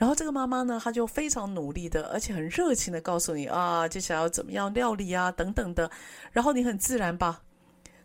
[0.00, 5.90] 然后这个妈妈呢，她就非常努力的，而且很热情的告诉你啊，接下来要怎么样料理啊，等等的。
[6.32, 7.42] 然后你很自然吧，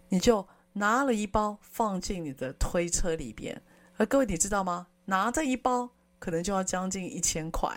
[0.09, 3.61] 你就拿了一包放进你的推车里边。
[3.95, 4.87] 而各位你知道吗？
[5.05, 5.89] 拿这一包
[6.19, 7.71] 可能就要将近一千块。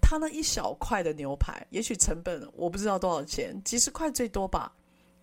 [0.00, 4.72] 他那一小块的牛排，也许成本我不知道多少钱，几十块最多吧。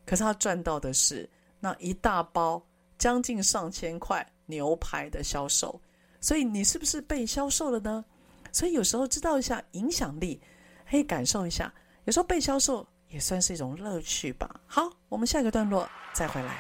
[0.06, 2.66] 可是他赚到的是那一大包
[2.98, 5.78] 将近上千块牛排的销售。
[6.20, 8.04] 所以你是不是被销售了呢？
[8.52, 10.42] 所以有时候知道一下影响力，
[10.90, 11.74] 可以感受一下，
[12.06, 14.50] 有时候被销售也算是一种乐趣吧。
[14.66, 16.56] 好，我们下一个段落再回来。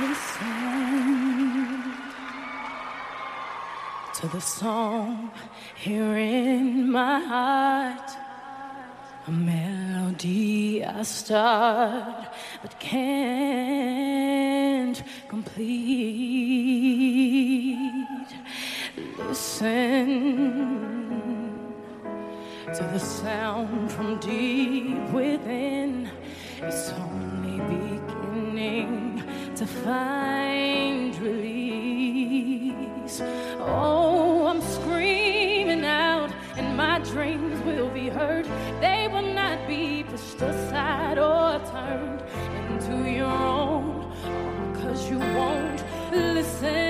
[0.00, 0.40] Listen
[4.14, 5.30] to the song
[5.76, 8.14] here in my heart,
[9.30, 13.70] a melody I start but can't
[15.28, 16.16] complete.
[19.18, 20.08] Listen
[22.74, 26.10] to the sound from deep within.
[26.60, 29.22] It's only beginning
[29.54, 32.50] to find release.
[44.90, 46.89] Cause you won't listen.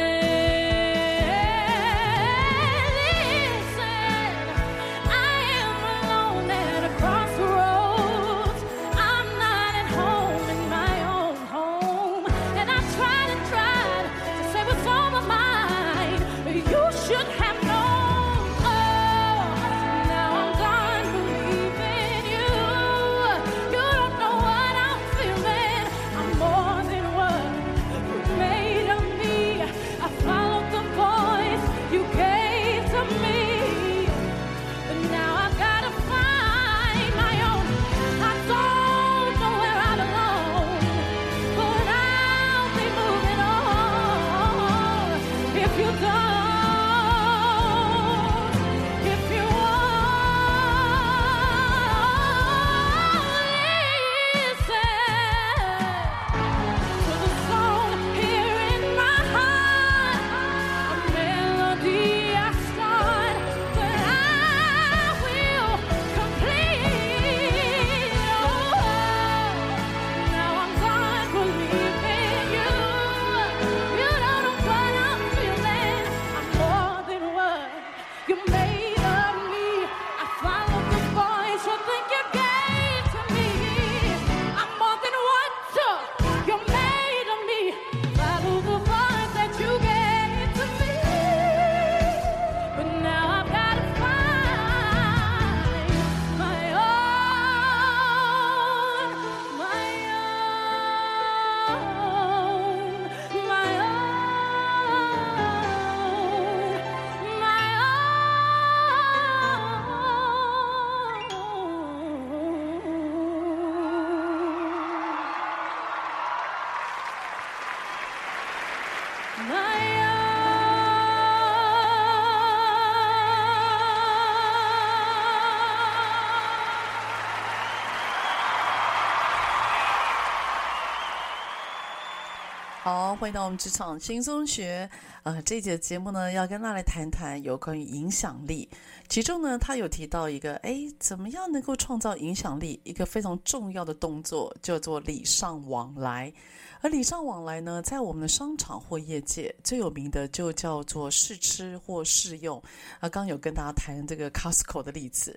[133.16, 134.88] 欢迎到我们职场轻松学。
[135.24, 138.68] 呃，这节节目呢，要跟大家来谈谈有关于影响力。
[139.10, 142.80] 其中呢，他有提到一个，哎，怎么样能够创造影响力？
[142.84, 146.32] 一个非常重要的动作叫做礼尚往来。
[146.80, 152.62] 而礼尚往来呢，在我们的商场或业界最有名的就叫做试吃或试用。
[153.00, 155.32] 啊，刚有跟大家谈这个 Costco 的例子。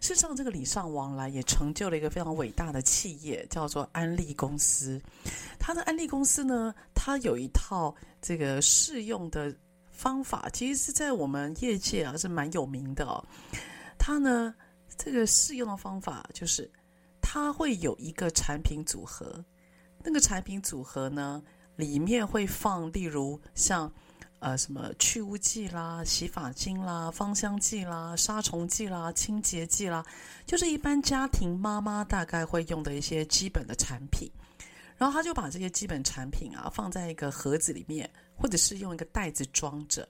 [0.00, 5.02] 事实上，这个礼尚往来也成就了一个非常伟大的企业，叫做安利公司。
[5.58, 9.52] 它的安利公司呢，它有一套这个试用的
[9.96, 13.24] 方法，其实是在我们业界啊是蛮有名的哦。
[13.98, 14.54] 它呢，
[14.98, 16.70] 这个适用的方法就是，
[17.20, 19.42] 它会有一个产品组合。
[20.04, 21.42] 那个产品组合呢，
[21.76, 23.90] 里面会放，例如像，
[24.38, 30.04] 呃，什么去污剂啦、洗发精啦、芳香剂啦、杀虫剂啦、清洁剂啦，
[30.44, 34.30] 就是一般家庭妈妈大概会用的一些基本的产品。
[34.96, 40.08] 然后他就把这些基本产品啊放在一个盒子里面，或者是用一个袋子装着。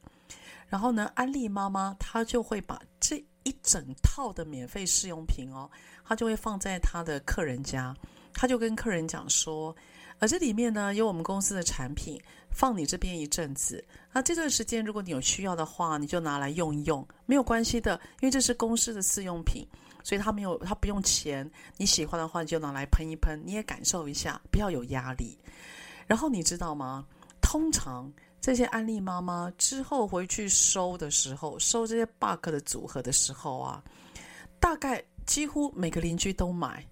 [0.69, 5.71] 然后呢，安利妈妈她就会把这一整套的免费试用品哦，
[6.05, 7.95] 她就会放在她的客人家。
[8.35, 9.75] 她就跟客人讲说，
[10.19, 12.21] 呃，这里面呢有我们公司的产品，
[12.51, 13.83] 放你这边一阵子。
[14.13, 19.67] 那这段时间如果你有需要的话，你就拿来用一用，没有关系的，因为这是公司的试用品，
[20.03, 21.49] 所以他没有，他不用钱。
[21.77, 25.39] 你喜欢的话，你就拿来喷一喷，你也感受一下，不要有压力。
[26.07, 27.07] 然后你知道吗？
[27.47, 33.81] 通常这些安利妈妈之后回去收的时候，收这些 bug 的组合的时候啊，
[34.59, 36.85] 大概几乎每个邻居都买。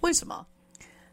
[0.00, 0.44] 为什么？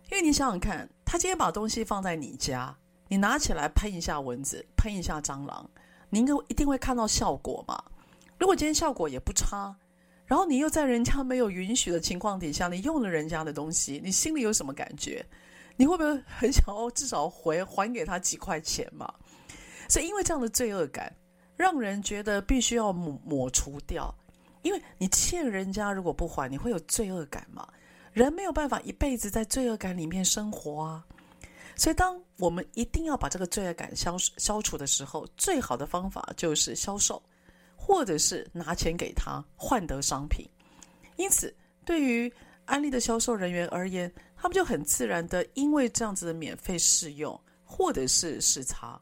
[0.10, 2.76] 因为你想想看，他今天把东西放在你家，
[3.08, 5.70] 你拿起来喷一下蚊子，喷一下蟑螂，
[6.10, 7.80] 你应该一定会看到效果嘛。
[8.40, 9.78] 如果今天效果也不差，
[10.26, 15.24] 然后你又在人家没有允许的情况底下，你用了人家的东西，你心里有什么感觉？
[15.80, 19.10] 你会不会很想要至少回还给他几块钱嘛？
[19.88, 21.10] 所以因为这样的罪恶感，
[21.56, 24.14] 让人觉得必须要抹抹除掉。
[24.62, 27.66] 因为你欠人家如果不还，你会有罪恶感嘛？
[28.12, 31.06] 人没有办法一辈子在罪恶感里面生活啊。
[31.78, 37.24] 所以，当我们一定要把这个罪恶感消消除的时候，最好的方法就是销售，
[37.78, 40.46] 或者是拿钱给他换得商品。
[41.16, 41.56] 因此，
[41.86, 42.30] 对于
[42.66, 44.12] 安利的销售人员而言，
[44.42, 49.00] 他们就很自然的因为这样子的免费试用或者是试擦，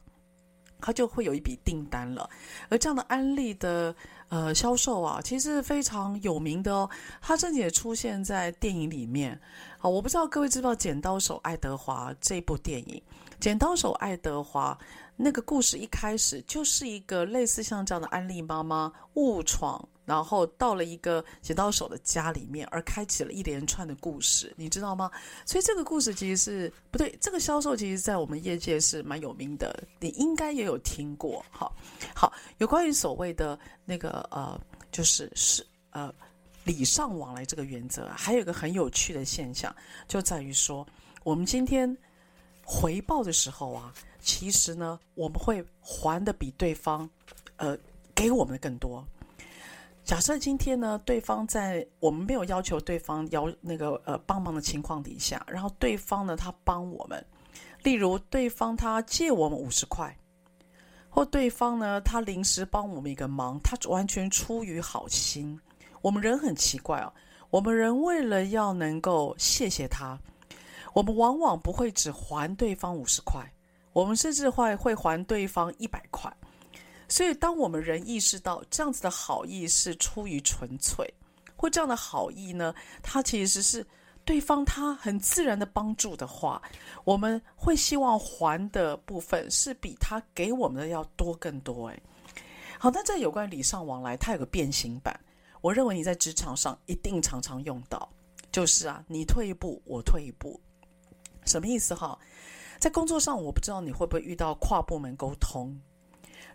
[0.80, 2.28] 他就会有一笔订单了。
[2.68, 3.94] 而这样的安利的
[4.28, 9.40] 呃销售啊，其实非常有名的哦，他甚至也出现在电影里面。
[9.78, 13.00] 好，我不知道各位知不知道《剪刀手爱德华》这部电影，
[13.40, 14.76] 《剪刀手爱德华》
[15.16, 25.10] 那个故事一开始就是一个类似像这样的安利妈妈误闯，然后到了一个剪刀手的家里面，而开启了一连串的故事，你知道吗？
[25.44, 31.44] 所以这个故事其实是不对，这个销售其实在我们业界是蛮有名的，你应该也有听过。
[31.50, 31.76] 好，
[32.14, 34.58] 好，有关于所谓的那个呃，
[34.90, 36.10] 就是是呃。
[36.64, 39.74] 礼尚往来这个原则，还有一个很有趣的现象，
[40.06, 40.86] 就在于说，
[41.24, 41.96] 我们今天
[42.62, 43.90] 回报的时候啊，
[44.20, 47.08] 其实呢，我们会还的比对方，
[47.56, 47.74] 呃，
[48.14, 49.02] 给我们的更多。
[50.08, 57.22] 假设今天呢，对方在我们没有要求对方要那个呃帮忙的情况底下，然后对方呢，他帮我们，
[57.82, 60.16] 例如对方他借我们五十块，
[61.10, 65.60] 或对方呢，他临时帮我们一个忙，他完全出于好心。
[66.00, 67.12] 我们人很奇怪哦，
[67.50, 70.18] 我们人为了要能够谢谢他，
[70.94, 73.44] 我们往往不会只还对方五十块，
[73.92, 76.34] 我们甚至会会还对方一百块。
[77.18, 81.04] 所以，当我们人意识到这样子的好意是出于纯粹，
[81.56, 83.84] 或这样的好意呢，它其实是
[84.24, 86.62] 对方他很自然的帮助的话，
[87.02, 91.88] 我们会希望还的部分是比他给我们的要多更多。
[91.88, 92.00] 哎，
[92.78, 95.18] 好，那这有关礼尚往来，它有个变形版。
[95.60, 98.08] 我认为你在职场上一定常常用到，
[98.52, 100.60] 就是啊，你退一步，我退一步，
[101.44, 102.16] 什么意思哈？
[102.78, 105.76] 在工作上，我不知道你会不会遇到跨部门沟通，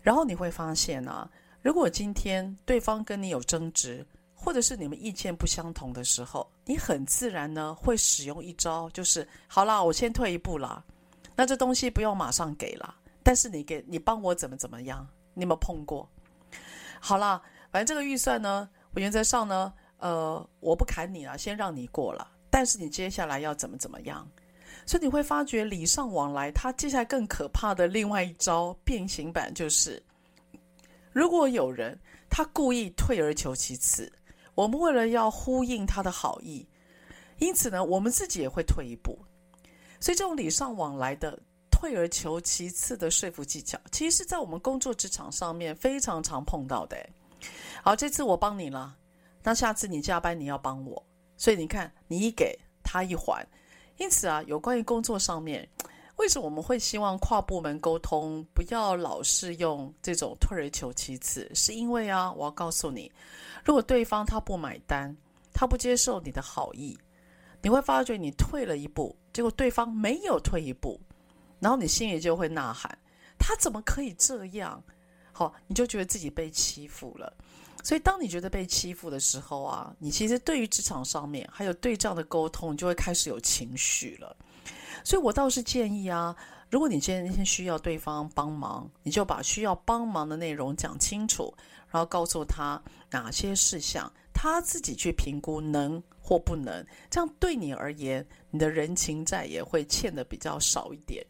[0.03, 1.27] 然后你会发现啊，
[1.63, 10.83] 如果今天对方跟你有争执，或者是你们意见不相同的时候，你很自然呢会使用一招，就是好啦，我先退一步啦，
[11.35, 12.93] 那这东西不用马上给啦，
[13.23, 15.07] 但是你给你帮我怎么怎么样？
[15.33, 16.07] 你有没有碰过？
[16.99, 17.41] 好啦，
[17.71, 18.69] 反正这个预算呢。
[18.95, 22.29] 我原则上呢，呃，我不砍你了，先让你过了。
[22.51, 24.29] 但是你接下来要怎么怎么样？
[24.85, 30.01] 所以你会发觉礼尚往来，它接下来更可怕的另外一招变形版就是，
[31.11, 31.97] 如果有人
[32.29, 34.11] 他故意退而求其次，
[34.55, 36.67] 我们为了要呼应他的好意，
[37.37, 39.17] 因此呢，我们自己也会退一步。
[39.99, 41.39] 所以这种礼尚往来的
[41.71, 46.97] 退而求其次的说服技巧，其实是在我们工作职场上面非常常碰到的。
[47.81, 48.95] 好，这次我帮你了，
[49.41, 51.01] 那下次你加班你要帮我，
[51.37, 53.47] 所以你看，你一给他一还，
[53.97, 55.67] 因此啊，有关于工作上面，
[56.17, 61.49] 为什么我们会希望跨部门沟通不要老是用这种退而求其次？
[61.53, 63.11] 是因为啊，我要告诉你，
[63.63, 65.15] 如果对方他不买单，
[65.53, 66.97] 他不接受你的好意，
[67.61, 70.99] 你会发觉你退了一步，结果对方没有退一步，
[71.59, 72.97] 然后你心里就会呐喊，
[73.37, 74.83] 他怎么可以这样？
[75.31, 77.31] 好，你就觉得自己被欺负了。
[77.83, 84.35] 所以，当你觉得被欺负的时候啊，你其实对于职场上面还有对这样的沟通，你就会开始有情绪了。
[85.03, 86.33] 所以我倒是建议啊，
[86.69, 91.53] 如果你今天需要对方帮忙，你就把需要帮忙的内容讲清楚，
[91.91, 92.81] 然后告诉他
[93.11, 101.21] 哪些事项他自己去评估能或不能，这样对你而言，你的人情债也会欠的比较少一点。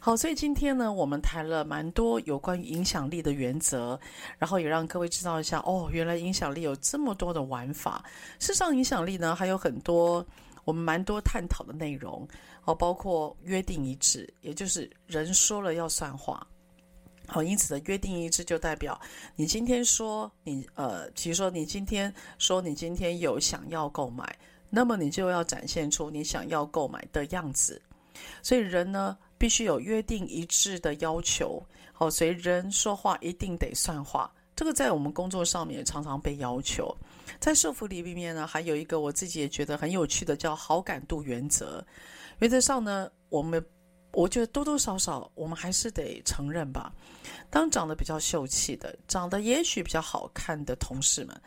[0.00, 3.98] 好，所以今天呢，我们谈了蛮多有关于影响力的原则，
[4.38, 8.04] 然后也让各位知道一下，哦，原来影响力有这么多的玩法。
[8.38, 10.24] 事实上，影响力呢还有很多
[10.64, 12.26] 我们蛮多探讨的内容，
[12.64, 16.46] 哦，包括约定一致，也就是人说了要算话。
[17.28, 19.00] 好，因此的约定一致就代表
[19.34, 24.38] 你今天说你呃，比如说你今天说你今天有想要购买，
[24.70, 27.82] 那么你就要展现出你想要购买的样子。
[28.42, 34.32] 所以人呢，必须有约定一致的要求，好，所以人说话一定得算话。
[34.54, 36.96] 这个在我们工作上面也常常被要求。
[37.38, 41.86] 在说服里面呢，还有一个我自己也觉得很有趣的，叫好感度原则。
[42.38, 43.62] 原则上呢，我们
[44.12, 46.90] 我觉得多多少少我们还是得承认吧。
[47.50, 51.38] 当长得比较秀气的、长得也许比较好看的同事们，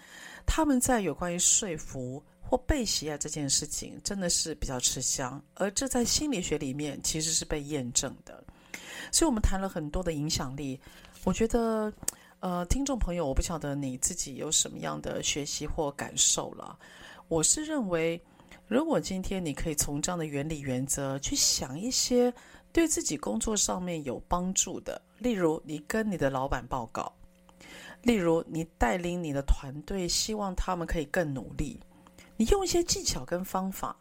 [0.45, 5.39] 他们在有关于说服或被喜爱这件事情，真的是比较吃香。
[5.53, 8.43] 而这在心理学里面其实是被验证的。
[9.11, 10.79] 所以，我们谈了很多的影响力。
[11.25, 11.93] 我觉得，
[12.39, 16.75] 呃，听众朋友，我不晓得你自己有什么样的学习或感受了。
[17.27, 18.19] 我是认为，
[18.67, 22.33] 如果今天你可以从这样的原理原则去想一些
[22.71, 27.13] 对自己工作上面有帮助的，例如你跟你的老板报告，
[28.01, 31.79] 例如你带领你的团队，希望他们可以更努力，
[32.39, 33.93] 你用一些技巧跟方法，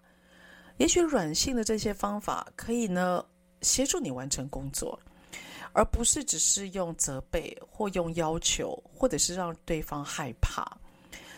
[0.77, 3.25] 也许软性的这些方法可以呢
[3.63, 4.97] 协助你完成工作。
[5.73, 10.65] 而不是只是用责备或用要求，或者是让对方害怕。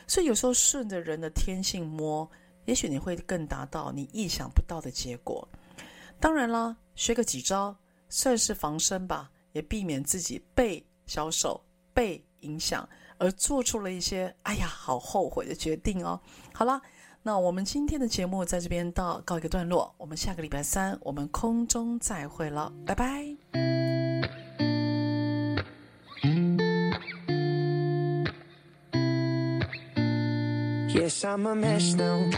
[0.06, 2.30] 所以有时候顺着人的天性摸，
[2.66, 5.46] 也许你会更达到你意想不到的结果。
[6.20, 7.74] 当然啦，学个几招
[8.08, 11.60] 算是防身吧，也避免自己被销售、
[11.92, 12.88] 被影响
[13.20, 16.18] 而做出了一些“哎呀，好后悔”的决定哦。
[16.52, 16.80] 好啦，
[17.22, 23.36] 那我们今天的节目在这边到告一个段落，我们下个礼拜三我们空中再会了，拜拜。
[30.88, 32.30] Yes, I'm a mess now.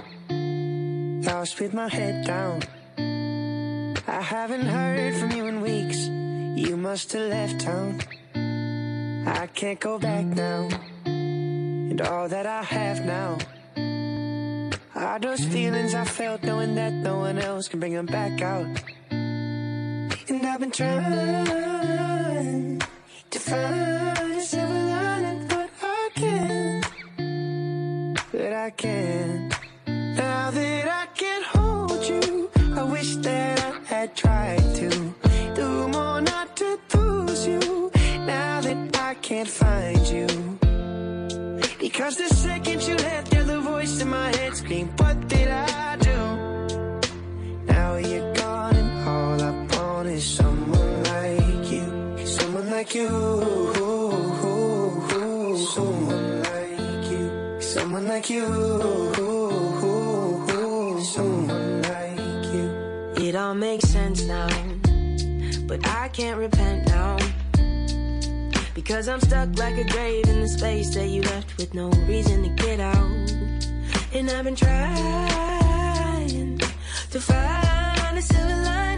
[1.25, 2.61] Lost with my head down.
[4.07, 6.09] I haven't heard from you in weeks.
[6.57, 8.01] You must have left town.
[9.27, 10.69] I can't go back now.
[11.05, 13.39] And all that I have now
[14.95, 18.67] are those feelings I felt knowing that no one else can bring them back out.
[19.11, 22.03] And I've been trying
[23.31, 26.87] to find a silver lining, but I can't.
[28.33, 29.55] But I can't.
[29.87, 30.82] Now that
[39.33, 40.27] can't find you,
[41.81, 46.19] because the second you left, the voice in my head scream, What did I do?
[47.65, 53.09] Now you're gone, and all I want is someone like you, someone like you.
[55.73, 58.47] Someone like you, someone like you.
[61.05, 62.67] Someone like you.
[63.17, 64.49] It all makes sense now,
[65.67, 67.17] but I can't repent now.
[68.75, 72.43] Because I'm stuck like a grave in the space that you left with no reason
[72.43, 73.31] to get out.
[74.15, 76.59] And I've been trying
[77.11, 78.92] to find a silver lining,